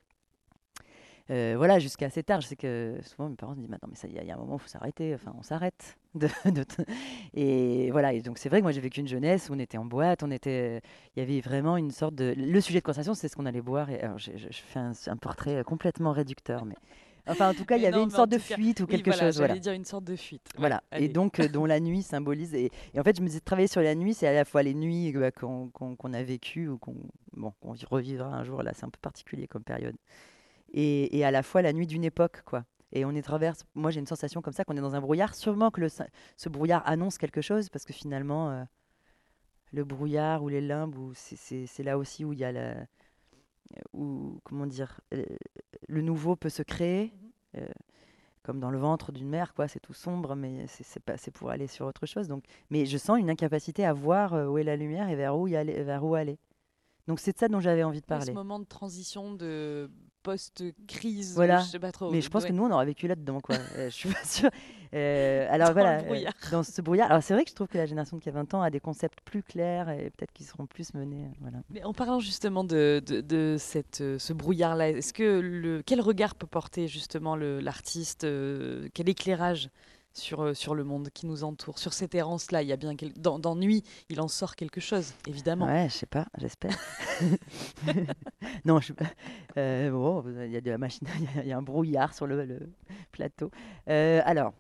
[1.31, 2.41] euh, voilà, jusqu'à assez tard.
[2.41, 4.39] Je sais que souvent mes parents me disent Maintenant, mais ça, il y, a- un
[4.39, 5.15] moment, il faut s'arrêter.
[5.15, 5.97] Enfin, on s'arrête.
[7.35, 8.19] Et voilà.
[8.21, 10.23] Donc, c'est vrai que moi, j'ai vécu une jeunesse où on était en boîte.
[10.23, 10.81] On était.
[11.17, 12.35] Il y avait vraiment une sorte de.
[12.37, 13.89] Le sujet de conversation, c'est ce qu'on allait boire.
[14.03, 16.77] Alors, je fais un, un portrait complètement réducteur, mais.
[17.27, 18.89] Enfin, en tout cas, il y avait non, une sorte de cas, fuite ou Oui,
[18.91, 19.39] quelque voilà, chose.
[19.39, 19.59] Voilà.
[19.59, 20.47] Dire une sorte de fuite.
[20.55, 22.55] Ouais, Voilà, et donc euh, dont la nuit symbolise.
[22.55, 24.63] Et, et en fait, je me disais, travailler sur la nuit, c'est à la fois
[24.63, 26.97] les nuits bah, qu'on a vécues ou qu'on
[27.33, 28.63] bon, vi- revivra un jour.
[28.63, 29.97] Là, c'est un peu particulier comme période.
[30.73, 32.65] Et, et à la fois la nuit d'une époque, quoi.
[32.93, 33.65] Et on est traverse.
[33.75, 35.35] Moi, j'ai une sensation comme ça qu'on est dans un brouillard.
[35.35, 38.63] Sûrement que le, ce brouillard annonce quelque chose, parce que finalement, euh,
[39.73, 42.53] le brouillard ou les limbes, ou c'est- c'est c'est là aussi où il y a
[42.53, 42.75] la,
[43.93, 45.25] où comment dire, euh,
[45.89, 47.13] le nouveau peut se créer.
[47.57, 47.67] euh,
[48.43, 49.69] comme dans le ventre d'une mère, quoi.
[49.69, 52.29] C'est tout sombre, mais c'est c'est pas, c'est pour aller sur autre chose.
[52.29, 55.37] Donc, mais je sens une incapacité à voir euh, où est la lumière et vers
[55.39, 56.39] où y aller, vers où aller.
[57.09, 58.33] Donc c'est de ça dont j'avais envie de Ouais, ce parler.
[58.33, 59.91] moment de transition de
[60.23, 61.35] post-crise.
[61.35, 61.61] Voilà.
[61.61, 62.11] Je sais pas trop.
[62.11, 62.49] Mais je pense ouais.
[62.49, 63.57] que nous, on aura vécu là-dedans, quoi.
[63.77, 64.51] Euh, je suis pas sûre.
[64.95, 67.11] Euh, alors Dans voilà, euh, dans ce brouillard.
[67.11, 68.81] Alors c'est vrai que je trouve que la génération qui a 20 ans a des
[68.81, 71.25] concepts plus clairs et peut-être qu'ils seront plus menés.
[71.27, 71.59] euh, Voilà.
[71.71, 76.35] Mais en parlant justement de, de, de cette, ce brouillard-là, est-ce que le, quel regard
[76.37, 78.27] peut porter justement l'artiste
[78.95, 79.69] Quel éclairage
[80.15, 82.63] sur, euh, sur le monde qui nous entoure, sur cette errance-là.
[82.63, 85.67] Il y a bien quel- dans, dans Nuit, il en sort quelque chose, évidemment.
[85.67, 86.77] Ouais, je sais pas, j'espère.
[88.65, 88.93] non, je.
[89.59, 91.63] Euh, bon, il y a de la machine, il y a- il y, a un
[91.63, 92.61] brouillard sur le, le
[93.13, 93.51] plateau.
[93.89, 94.53] Euh, alors,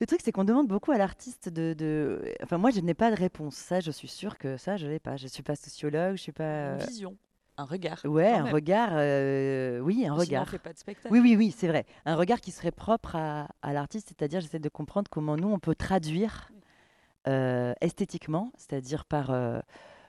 [0.00, 3.10] le truc, c'est qu'on demande beaucoup à l'artiste de, de- Enfin, moi, je n'ai pas
[3.10, 3.54] de réponse.
[3.56, 5.16] Ça, je suis sûre que ça, je l'ai pas.
[5.16, 6.74] Je suis pas sociologue, je suis pas.
[6.74, 7.16] Une vision,
[7.58, 8.00] un regard.
[8.04, 8.52] Ouais, un même.
[8.54, 8.90] regard.
[8.92, 10.48] euh, Oui, un Sinon, regard.
[10.48, 11.12] fait pas de spectacle.
[11.12, 11.86] Oui, oui, oui, c'est vrai.
[12.04, 15.58] Un regard qui serait propre à, à l'artiste, c'est-à-dire j'essaie de comprendre comment nous, on
[15.58, 16.50] peut traduire
[17.28, 19.58] euh, esthétiquement, c'est-à-dire par, euh,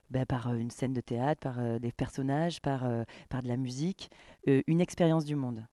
[0.09, 2.85] ben, par une scène de théâtre, par des personnages, par,
[3.29, 4.09] par de la musique,
[4.45, 5.65] une expérience du monde.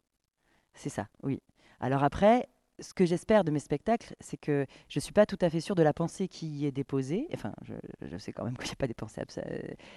[0.75, 1.41] C'est ça, oui.
[1.81, 2.49] Alors après,
[2.81, 5.61] ce que j'espère de mes spectacles, c'est que je ne suis pas tout à fait
[5.61, 7.29] sûre de la pensée qui y est déposée.
[7.35, 7.75] Enfin, je,
[8.19, 9.21] sais quand même qu'il n'y a pas des pensées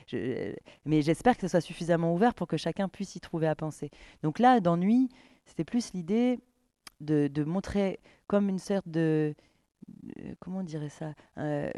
[0.07, 0.53] je-
[0.86, 3.89] mais j'espère que ce soit suffisamment ouvert pour que chacun puisse y trouver à penser.
[4.23, 5.09] Donc là, dans Nuit,
[5.45, 6.39] c'était plus l'idée
[7.01, 9.34] de, montrer comme une sorte de...
[10.19, 11.69] euh, Comment on dirait ça Euh,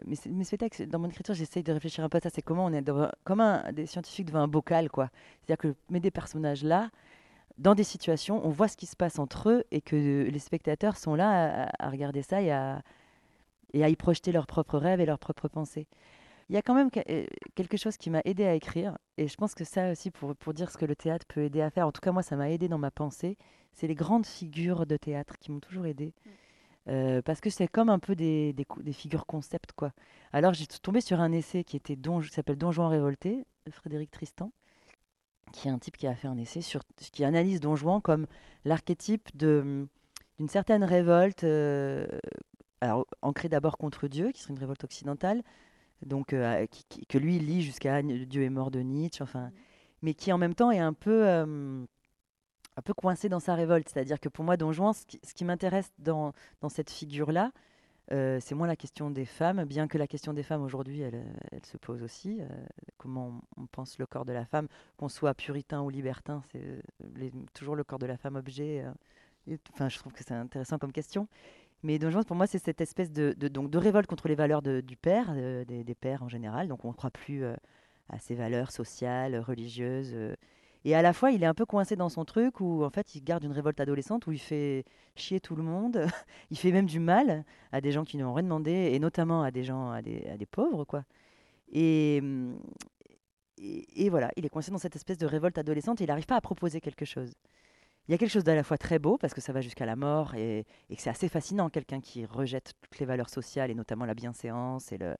[0.43, 2.29] spectacles, dans mon écriture, j'essaye de réfléchir un peu à ça.
[2.29, 5.09] C'est comment on est devant- comme un, des scientifiques devant un bocal, quoi.
[5.41, 6.89] C'est-à-dire que je mets des personnages là,
[7.59, 10.97] dans des situations, on voit ce qui se passe entre eux et que les spectateurs
[10.97, 12.81] sont là à, à regarder ça et à,
[13.73, 15.85] et à y projeter leurs propres rêves et leurs propres pensées.
[16.49, 19.35] Il y a quand même euh, quelque chose qui m'a aidé à écrire, et je
[19.35, 21.85] pense que ça aussi, pour, pour dire ce que le théâtre peut aider à faire,
[21.85, 23.37] en tout cas moi ça m'a aidé dans ma pensée,
[23.73, 26.13] c'est les grandes figures de théâtre qui m'ont toujours aidé.
[26.87, 29.91] Euh, parce que c'est comme un peu des, des, cou- des figures concept, quoi.
[30.31, 34.09] Alors j'ai tombé sur un essai qui était Don, s'appelle Don Juan révolté, de Frédéric
[34.09, 34.51] Tristan,
[35.51, 38.27] qui est un type qui a fait un essai sur qui analyse Don Juan comme
[38.65, 39.87] l'archétype de
[40.37, 42.07] d'une certaine révolte, euh,
[42.81, 45.43] alors ancrée d'abord contre Dieu, qui serait une révolte occidentale,
[46.05, 49.51] donc euh, qui- qui- que lui lit jusqu'à Dieu est mort de Nietzsche, enfin,
[50.01, 51.83] mais qui en même temps est un peu euh,
[52.77, 53.89] un peu coincé dans sa révolte.
[53.89, 56.31] C'est-à-dire que pour moi, Don Juan, ce qui, ce qui m'intéresse dans,
[56.61, 57.51] dans cette figure-là,
[58.11, 61.15] euh, c'est moins la question des femmes, bien que la question des femmes aujourd'hui, elle,
[61.15, 62.41] euh, se pose aussi.
[62.41, 62.45] euh,
[62.97, 66.81] comment on, pense le corps de la femme, qu'on soit puritain ou libertin, c'est
[67.53, 68.83] toujours le corps de la femme objet.
[69.47, 71.27] et- Enfin, je trouve que c'est intéressant comme question.
[71.83, 74.97] Mais Don pour moi, c'est cette espèce de, donc, de révolte contre les valeurs du
[74.97, 75.33] père,
[75.65, 76.67] des, pères en général.
[76.67, 80.15] Donc on ne croit plus à ces valeurs sociales, religieuses.
[80.85, 83.15] Et à la fois, il est un peu coincé dans son truc où, en fait,
[83.15, 86.05] il garde une révolte adolescente où il fait chier tout le monde.
[86.51, 89.51] il fait même du mal à des gens qui n'ont rien demandé, et notamment à
[89.51, 91.03] des gens, à des, pauvres, quoi.
[91.71, 92.21] Et,
[93.57, 96.25] et, et voilà, il est coincé dans cette espèce de révolte adolescente et il n'arrive
[96.25, 97.33] pas à proposer quelque chose.
[98.07, 99.85] Il y a quelque chose d'à la fois très beau, parce que ça va jusqu'à
[99.85, 103.69] la mort, et, et que c'est assez fascinant, quelqu'un qui rejette toutes les valeurs sociales,
[103.69, 105.15] et notamment la bienséance, et, le,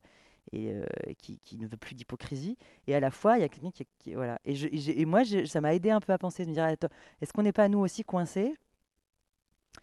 [0.52, 0.86] et euh,
[1.18, 2.58] qui, ne veut plus d'hypocrisie.
[2.88, 4.40] Et à la fois, il y a quelqu'un qui, Voilà.
[4.46, 6.66] Et, moi, ça m'a aidé un peu à penser, de me dire,
[7.22, 8.56] est-ce qu'on n'est pas, nous aussi, coincés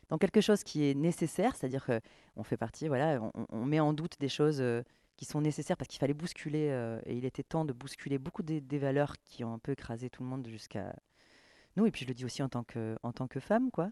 [0.09, 4.17] dans quelque chose qui est nécessaire, c'est-à-dire qu'on fait partie, voilà, on, met en doute
[4.21, 4.83] des choses euh,
[5.17, 8.43] qui sont nécessaires parce qu'il fallait bousculer, euh, et il était temps de bousculer beaucoup
[8.43, 10.95] des, des valeurs qui ont un peu écrasé tout le monde jusqu'à
[11.77, 13.91] nous, et puis je le dis aussi en tant que, en tant que femme, quoi.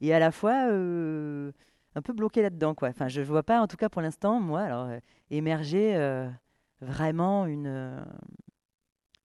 [0.00, 0.68] Et à la fois,
[1.94, 2.88] un peu bloqué là-dedans, quoi.
[2.88, 4.98] Enfin, je ne vois pas, en tout cas pour l'instant, moi, alors, euh,
[5.30, 6.28] émerger euh,
[6.80, 8.02] vraiment une, euh,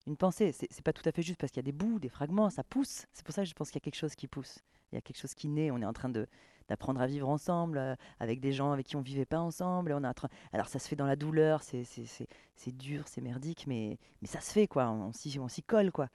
[0.06, 0.52] une pensée.
[0.52, 2.50] C'est c'est pas tout à fait juste parce qu'il y a des bouts, des fragments,
[2.50, 3.06] ça pousse.
[3.12, 4.58] C'est pour ça que je pense qu'il y a quelque chose qui pousse.
[4.92, 5.70] Il y a quelque chose qui naît.
[5.70, 6.26] On est en train de
[6.68, 9.92] d'apprendre à vivre ensemble avec des gens avec qui on vivait pas ensemble.
[9.92, 10.26] On est.
[10.52, 14.28] Alors ça se fait dans la douleur, c'est c'est- c'est- dur, c'est merdique, mais, mais
[14.28, 14.90] ça se fait, quoi.
[14.90, 16.08] On, s'y on s'y colle, quoi.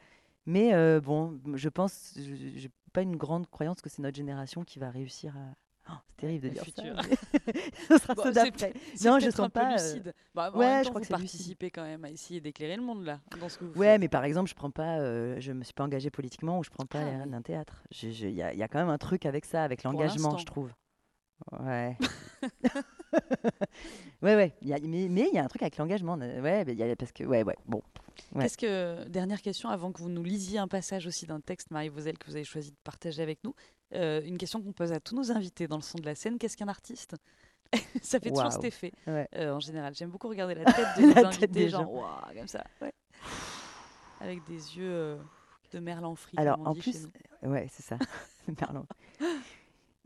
[0.45, 4.79] Mais bon, je pense, je- j'ai pas une grande croyance que c'est notre génération qui
[4.79, 5.55] va réussir à.
[5.89, 6.95] Oh, c'est terrible de Le dire futur.
[6.95, 7.01] ça.
[7.89, 8.73] ce sera Bon, ceux d'après.
[9.03, 10.13] Non, je peut-être sens pas, euh, lucide.
[10.33, 11.31] Bah, ouais, même je temps, crois que vous c'est lucide.
[11.37, 13.99] participez quand même à essayer d'éclairer le monde là, dans ce que vous Ouais, faites.
[14.01, 16.69] mais par exemple, je prends pas, euh, je me suis pas engagée politiquement ou je
[16.69, 17.31] prends pas Ah les rênes oui.
[17.31, 17.83] d'un théâtre.
[18.01, 20.71] Il y, a- y a quand même un truc avec ça, avec l'engagement, je trouve.
[21.51, 21.97] Ouais.
[24.21, 24.53] ouais, ouais.
[24.61, 26.17] y a- mais il y a un truc avec l'engagement.
[26.21, 27.55] euh, Ouais, mais y a- parce que, ouais, ouais.
[27.65, 27.81] Bon.
[28.33, 28.43] Ouais.
[28.43, 31.89] Qu'est-ce que dernière question avant que vous nous lisiez un passage aussi d'un texte Marie
[31.89, 33.53] Vosel que vous avez choisi de partager avec nous.
[33.93, 36.37] Euh, une question qu'on pose à tous nos invités dans le son de la scène.
[36.37, 37.15] Qu'est-ce qu'un artiste
[38.01, 39.27] Ça fait toujours cet effet Ouais.
[39.35, 39.93] euh, en général.
[39.95, 42.33] J'aime beaucoup regarder la tête de nos La tête invités, des genre gens.
[42.35, 42.93] Comme ça, ouais.
[44.19, 45.17] avec des yeux euh,
[45.71, 46.37] de merlan frit.
[46.37, 47.07] Alors, en plus,
[47.43, 47.97] ouais, c'est ça.
[48.57, 48.85] Pardon.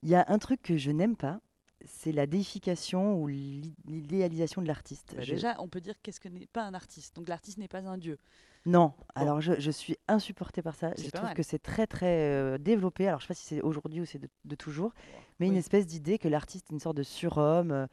[0.04, 1.40] Il y a un truc que je n'aime pas,
[1.88, 5.14] c'est la déification ou l'i- l'idéalisation de l'artiste.
[5.16, 7.16] Bah, Je- Déjà, on peut dire qu'est-ce que n'est pas un artiste.
[7.16, 8.18] Donc l'artiste n'est pas un dieu.
[8.66, 10.92] Non, alors je, je suis insupportée par ça.
[10.98, 11.36] Je trouve mal.
[11.36, 13.08] que c'est très très euh, développé.
[13.08, 14.94] Alors je sais pas si c'est aujourd'hui ou c'est de, de toujours,
[15.40, 17.72] mais une espèce d'idée que l'artiste est une sorte de surhomme.
[17.72, 17.88] euh.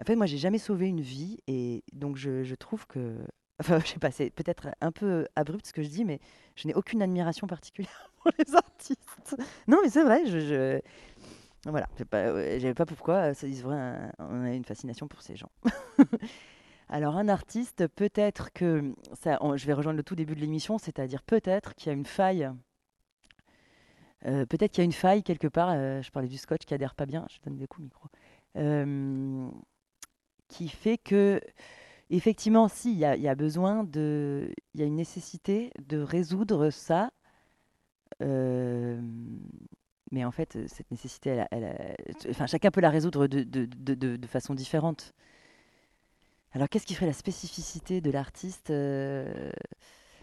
[0.00, 3.18] En fait, moi, j'ai jamais sauvé une vie et donc je, je trouve que.
[3.60, 6.20] Enfin, je sais pas, c'est peut-être un peu abrupt ce que je dis, mais
[6.54, 9.34] je n'ai aucune admiration particulière pour les artistes.
[9.66, 10.38] Non, mais c'est vrai, je.
[10.38, 10.80] je-
[11.70, 12.04] Voilà, je sais
[12.74, 13.14] pas, pourquoi.
[13.30, 15.50] euh, ça, vrai, on a une fascination pour ces gens.
[16.88, 18.94] Alors, un artiste, peut-être que
[19.56, 22.50] je vais rejoindre le tout début de l'émission, c'est-à-dire peut-être qu'il y a une faille.
[24.26, 25.70] euh, peut-être qu'il y a une faille quelque part.
[25.70, 27.26] euh, je parlais du scotch qui adhère pas bien.
[27.30, 28.08] Je donne des coups micro.
[28.56, 29.48] euh,
[30.48, 31.40] qui fait que,
[32.10, 34.52] effectivement, si, il y y a besoin de.
[34.74, 37.10] Il y a une nécessité de résoudre ça.
[40.12, 41.44] Euh, mais en fait, euh, cette nécessité,
[42.46, 45.12] chacun peut la résoudre de, de- façon différente.
[46.52, 49.50] Alors, qu'est-ce qui ferait la spécificité de l'artiste euh,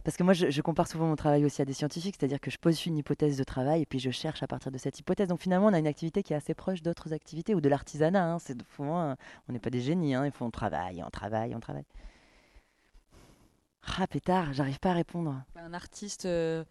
[0.04, 2.58] Parce que moi, je, compare souvent mon travail aussi à des scientifiques, c'est-à-dire que je
[2.58, 5.28] pose une hypothèse de travail et puis je cherche à partir de cette hypothèse.
[5.28, 8.34] Donc finalement, on a une activité qui est assez proche d'autres activités ou de l'artisanat.
[8.34, 8.38] hein.
[8.50, 9.16] Euh,
[9.48, 10.30] on n'est pas des génies, hein.
[10.40, 11.86] on travaille, on travaille, on travaille.
[13.98, 15.44] Ah pétard, j'arrive pas à répondre.
[15.56, 16.64] Un artiste, euh,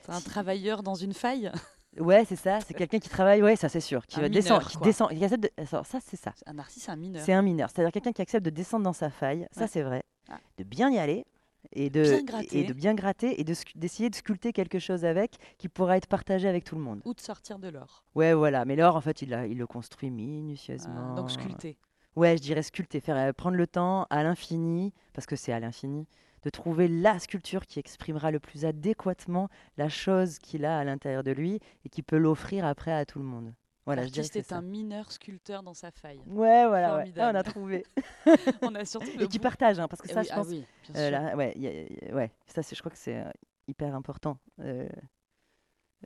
[0.00, 1.50] c'est un travailleur dans une faille?
[1.98, 4.68] Ouais, c'est ça, c'est quelqu'un qui travaille, ouais, ça c'est sûr, qui Un va descendre,
[4.68, 4.86] qui quoi.
[4.86, 6.32] descend, qui accepte de- alors, ça c'est ça.
[6.46, 7.22] Un artiste, c'est un mineur.
[7.24, 9.66] C'est un mineur, c'est-à-dire quelqu'un qui accepte de descendre dans sa faille, ça Ouais.
[9.66, 10.38] c'est vrai, Ah.
[10.58, 11.26] de bien y aller
[11.72, 12.64] et de, Bien et gratter.
[12.64, 16.48] de bien gratter et de d'essayer de sculpter quelque chose avec qui pourra être partagé
[16.48, 17.02] avec tout le monde.
[17.04, 18.04] Ou de sortir de l'or.
[18.14, 21.14] Ouais, voilà, mais l'or en fait il, a- il le construit Ah, minutieusement.
[21.16, 21.76] donc sculpter.
[22.16, 25.60] Ouais, je dirais sculpter, faire euh, prendre le temps à l'infini, parce que c'est à
[25.60, 26.06] l'infini,
[26.42, 31.22] de trouver la sculpture qui exprimera le plus adéquatement la chose qu'il a à l'intérieur
[31.22, 33.52] de lui et qui peut l'offrir après à tout le monde.
[33.86, 36.20] Voilà, L'artiste est un mineur sculpteur dans sa faille.
[36.26, 37.12] Ouais, voilà, ouais.
[37.16, 37.84] Ah, on a trouvé.
[38.62, 40.48] On a surtout Et qui partage, hein, parce que Eh ça, oui, je ah pense,
[40.48, 40.64] oui,
[40.96, 43.30] euh, là, ouais, y a- y a- ouais, ça, je crois que c'est euh,
[43.66, 44.38] hyper important.
[44.60, 44.88] Euh,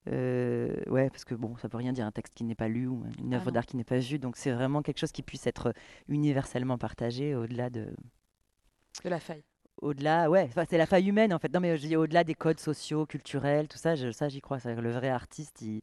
[0.09, 2.87] euh, ouais, parce que bon, ça veut rien dire un texte qui n'est pas lu
[2.87, 5.23] ou une Ah œuvre d'art qui n'est pas vue, donc c'est vraiment quelque chose qui
[5.23, 5.73] puisse être
[6.09, 7.95] universellement partagé au-delà de,
[9.05, 9.45] De la faille.
[9.83, 11.53] Au-delà, ouais, enfin, c'est la faille humaine en fait.
[11.53, 14.59] Non, mais je dis au-delà des codes sociaux, culturels, tout ça, je- ça j'y crois.
[14.59, 15.83] C'est-à-dire que le vrai artiste, il,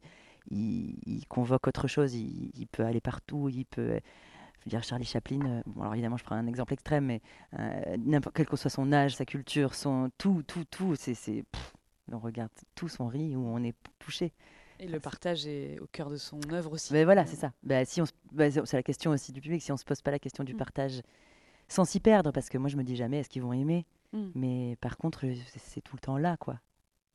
[0.50, 4.00] il, il convoque autre chose, il, il peut aller partout, il peut.
[4.60, 7.20] Je veux dire, Charlie Chaplin, euh, bon, alors évidemment, je prends un exemple extrême, mais
[7.58, 11.14] euh, n'importe quel que soit son âge, sa culture, son tout, tout, tout, c'est.
[11.14, 11.72] c'est pff,
[12.12, 14.32] on regarde tous, on rit ou on est touché.
[14.80, 16.92] Et le partage est au cœur de son œuvre aussi.
[16.92, 17.52] Mais voilà, c'est ça.
[17.62, 20.02] Bah, si on bah, c'est c'est la question aussi du public, si on se pose
[20.02, 20.58] pas la question du Mm.
[20.58, 21.02] partage
[21.72, 24.30] sans s'y perdre, parce que moi je me dis jamais est-ce qu'ils vont aimer, Mm.
[24.34, 26.60] mais par contre euh, c'est- tout le temps là, quoi.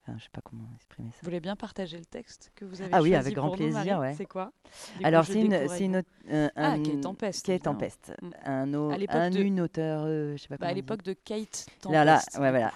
[0.04, 1.18] Enfin, je sais pas comment exprimer ça.
[1.22, 4.00] Vous voulez bien partager le texte que vous avez Ah oui, avec grand nous, plaisir,
[4.00, 4.14] ouais.
[4.16, 4.46] C'est quoi?
[4.64, 6.00] Coup, Alors c'est une, c'est une, vous.
[6.00, 7.62] aut- un, Ah, un- Kate Tempest, Kate.
[7.64, 8.14] Tempest.
[8.46, 11.04] Un, au- À l'époque un de- une auteur, euh, je sais pas Bah, à l'époque
[11.04, 11.92] de Kate Tempest.
[11.94, 12.72] Là, là, ouais, voilà.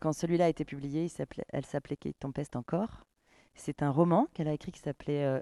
[0.00, 3.04] Quand celui-là a été publié, il s'appelait, elle s'appelait Kate Tempest encore.
[3.56, 5.40] C'est un roman qu'elle a écrit qui s'appelait, euh,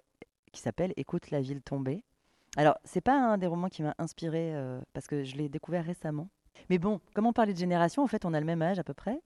[0.50, 2.02] qui s'appelle Écoute la ville tombée.
[2.56, 5.84] Alors, c'est pas un des romans qui m'a inspiré euh, parce que je l'ai découvert
[5.84, 6.28] récemment.
[6.70, 8.84] Mais bon, comme on parlait de génération, en fait, on a le même âge à
[8.84, 9.20] peu près.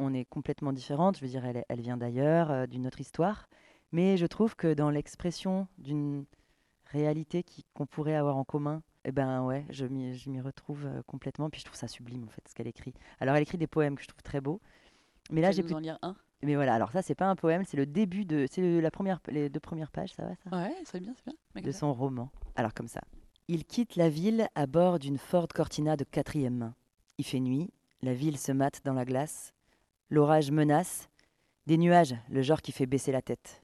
[0.00, 1.18] On est complètement différentes.
[1.18, 3.48] Je veux dire, elle, vient d'ailleurs, euh, d'une autre histoire.
[3.92, 6.24] Mais je trouve que dans l'expression d'une
[6.86, 7.44] réalité
[7.74, 11.50] qu'on pourrait avoir en commun, eh ben ouais, je m'y retrouve euh, complètement.
[11.50, 12.94] Puis je trouve ça sublime en fait ce qu'elle écrit.
[13.20, 14.60] Alors elle écrit des poèmes que je trouve très beaux.
[15.30, 15.74] Mais là j'ai pu...
[15.74, 16.16] en lire un?
[16.44, 19.20] Mais voilà, alors ça c'est pas un poème, c'est le début de, c'est la première,
[19.28, 20.50] les deux premières pages, ça va ça?
[20.56, 21.62] Ouais, c'est bien, c'est bien.
[21.62, 22.30] De son roman.
[22.56, 23.00] Alors comme ça.
[23.48, 26.74] Il quitte la ville à bord d'une Ford Cortina de quatrième main.
[27.18, 27.70] Il fait nuit,
[28.02, 29.52] la ville se mate dans la glace,
[30.10, 31.08] l'orage menace,
[31.66, 33.62] des nuages, le genre qui fait baisser la tête.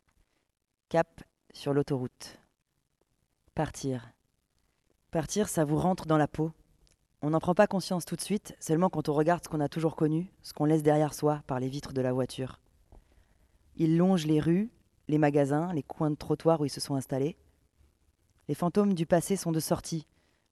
[0.88, 1.22] Cap
[1.52, 2.38] sur l'autoroute.
[3.54, 4.12] Partir.
[5.10, 6.52] Partir, ça vous rentre dans la peau.
[7.22, 9.68] On n'en prend pas conscience tout de suite, seulement quand on regarde ce qu'on a
[9.68, 12.60] toujours connu, ce qu'on laisse derrière soi par les vitres de la voiture.
[13.80, 14.70] Il longe les rues,
[15.06, 17.36] les magasins, les coins de trottoir où ils se sont installés.
[18.48, 20.08] Les fantômes du passé sont de sortie,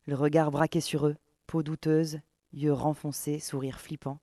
[0.06, 1.16] le regard braqué sur eux,
[1.48, 2.20] peau douteuse,
[2.52, 4.20] yeux renfoncés, sourire flippant.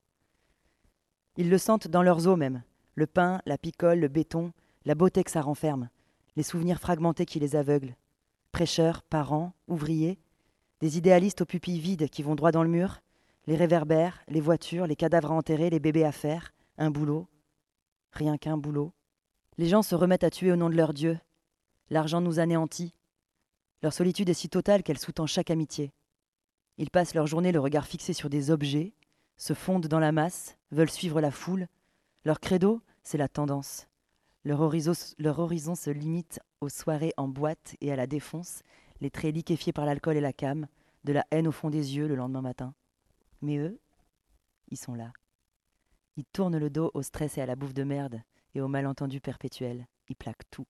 [1.36, 2.62] Ils le sentent dans leurs os même,
[2.94, 4.52] le pain, la picole, le béton,
[4.86, 5.90] la beauté que ça renferme,
[6.36, 7.96] les souvenirs fragmentés qui les aveuglent.
[8.52, 10.18] Prêcheurs, parents, ouvriers,
[10.80, 13.02] des idéalistes aux pupilles vides qui vont droit dans le mur,
[13.46, 17.26] les réverbères, les voitures, les cadavres à enterrer, les bébés à faire, un boulot,
[18.14, 18.92] rien qu'un boulot.
[19.58, 21.18] Les gens se remettent à tuer au nom de leur Dieu.
[21.90, 22.94] L'argent nous anéantit.
[23.82, 25.92] Leur solitude est si totale qu'elle sous-tend chaque amitié.
[26.78, 28.94] Ils passent leur journée le regard fixé sur des objets,
[29.36, 31.68] se fondent dans la masse, veulent suivre la foule.
[32.24, 33.86] Leur credo, c'est la tendance.
[34.44, 34.94] Leur horizon,
[35.74, 38.62] se limite aux soirées en boîte et à la défonce,
[39.00, 40.66] les traits liquéfiés par l'alcool et la cam,
[41.04, 42.74] de la haine au fond des yeux le lendemain matin.
[43.42, 43.78] Mais eux,
[44.68, 45.12] ils sont là.
[46.16, 48.22] Ils tournent le dos au stress et à la bouffe de merde
[48.54, 49.88] et au malentendu perpétuel.
[50.08, 50.66] Ils plaquent tout.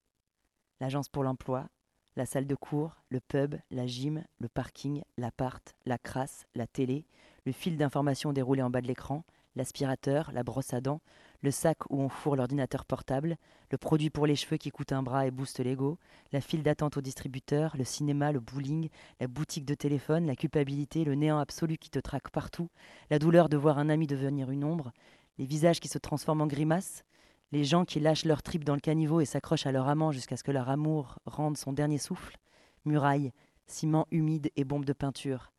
[0.81, 1.69] L'agence pour l'emploi,
[2.17, 7.05] la salle de cours, le pub, la gym, le parking, l'appart, la crasse, la télé,
[7.45, 9.25] le fil d'information déroulé en bas de l'écran,
[9.57, 11.01] l'aspirateur, la brosse à dents,
[11.43, 13.37] le sac où on fourre l'ordinateur portable,
[13.71, 15.99] le produit pour les cheveux qui coûte un bras et booste l'ego,
[16.33, 18.89] la file d'attente au distributeur, le cinéma, le bowling,
[19.21, 22.71] la boutique de téléphone, la culpabilité, le néant absolu qui te traque partout,
[23.11, 24.93] la douleur de voir un ami devenir une ombre,
[25.39, 27.05] les visages qui se transforment en grimaces,
[27.53, 30.37] les gens qui lâchent leur tripes dans le caniveau et s'accrochent à leur amant jusqu'à
[30.37, 32.37] ce que leur amour rende son dernier souffle,
[32.85, 33.33] murailles,
[33.67, 35.53] ciment humide et bombes de peinture,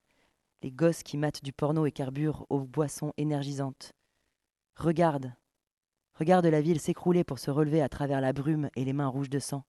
[0.61, 3.93] les gosses qui matent du porno et carburent aux boissons énergisantes.
[4.75, 5.33] Regarde,
[6.15, 9.29] regarde la ville s'écrouler pour se relever à travers la brume et les mains rouges
[9.29, 9.63] de sang.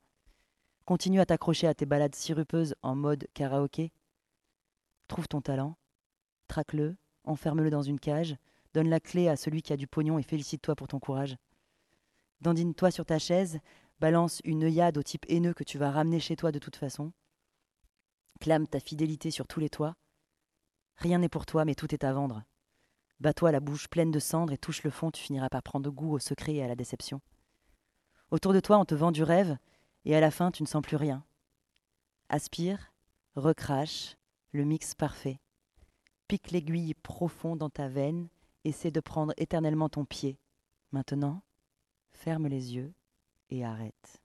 [0.84, 3.92] Continue à t'accrocher à tes balades sirupeuses en mode karaoké.
[5.08, 5.76] Trouve ton talent,
[6.48, 8.36] traque-le, enferme-le dans une cage,
[8.76, 11.38] donne la clé à celui qui a du pognon et félicite-toi pour ton courage.
[12.42, 13.58] Dandine-toi sur ta chaise,
[14.00, 17.14] balance une œillade au type haineux que tu vas ramener chez toi de toute façon.
[18.38, 19.96] Clame ta fidélité sur tous les toits.
[20.96, 22.44] Rien n'est pour toi, mais tout est à vendre.
[23.18, 26.12] Bats-toi la bouche pleine de cendres et touche le fond, tu finiras par prendre goût
[26.12, 27.22] au secret et à la déception.
[28.30, 29.56] Autour de toi, on te vend du rêve,
[30.04, 31.24] et à la fin, tu ne sens plus rien.
[32.28, 32.92] Aspire,
[33.36, 34.18] recrache,
[34.52, 35.40] le mix parfait.
[36.28, 38.28] Pique l'aiguille profond dans ta veine,
[38.66, 40.38] essaie de prendre éternellement ton pied.
[40.92, 41.42] Maintenant,
[42.10, 42.92] ferme les yeux
[43.50, 44.22] et arrête.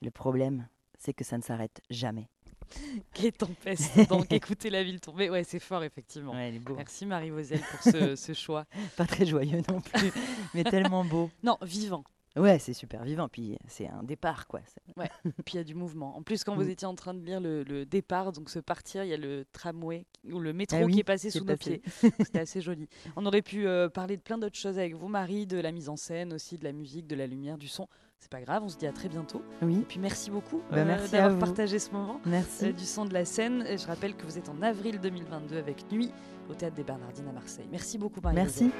[0.00, 0.68] Le problème,
[0.98, 2.28] c'est que ça ne s'arrête jamais.
[3.14, 5.30] Quelle tempête Donc écoutez la ville tomber.
[5.30, 6.32] Ouais, c'est fort, effectivement.
[6.32, 6.74] Ouais, beau.
[6.76, 8.64] Merci Marie Vauzel pour ce, ce choix.
[8.96, 10.12] Pas très joyeux non plus,
[10.54, 11.30] mais tellement beau.
[11.42, 12.04] Non, vivant.
[12.38, 13.28] Ouais, c'est super vivant.
[13.28, 14.60] Puis c'est un départ, quoi.
[14.66, 15.08] C'est-
[15.44, 16.16] Puis il y a du mouvement.
[16.16, 16.70] En plus, quand vous Mm.
[16.70, 19.44] étiez en train de lire le, le départ, donc ce partir, il y a le
[19.52, 21.82] tramway ou le métro Ah oui, qui est passé sous nos pieds.
[22.20, 22.88] C'était assez joli.
[23.16, 25.88] On aurait pu euh, parler de plein d'autres choses avec vous, Marie, de la mise
[25.88, 27.88] en scène aussi, de la musique, de la lumière, du son.
[28.20, 29.42] C'est pas grave, on se dit à très bientôt.
[29.62, 32.66] Oui, Et puis merci beaucoup Bah, à d'avoir partagé ce moment merci.
[32.66, 33.64] euh, du son de la scène.
[33.68, 36.10] Je rappelle que vous êtes en avril 2022 avec Nuit
[36.50, 37.66] au Théâtre des Bernardines à Marseille.
[37.70, 38.36] Merci beaucoup, Marie.
[38.36, 38.70] Merci.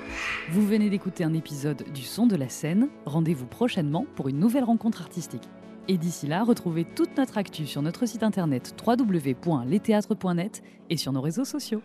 [0.51, 2.89] Vous venez d'écouter un épisode du Son de la scène.
[3.07, 5.49] Rendez-vous prochainement pour une nouvelle rencontre artistique.
[5.89, 11.23] Et d'ici là, retrouvez toute notre actu sur notre site internet www.letheatre.net et sur nos
[11.23, 11.83] réseaux sociaux.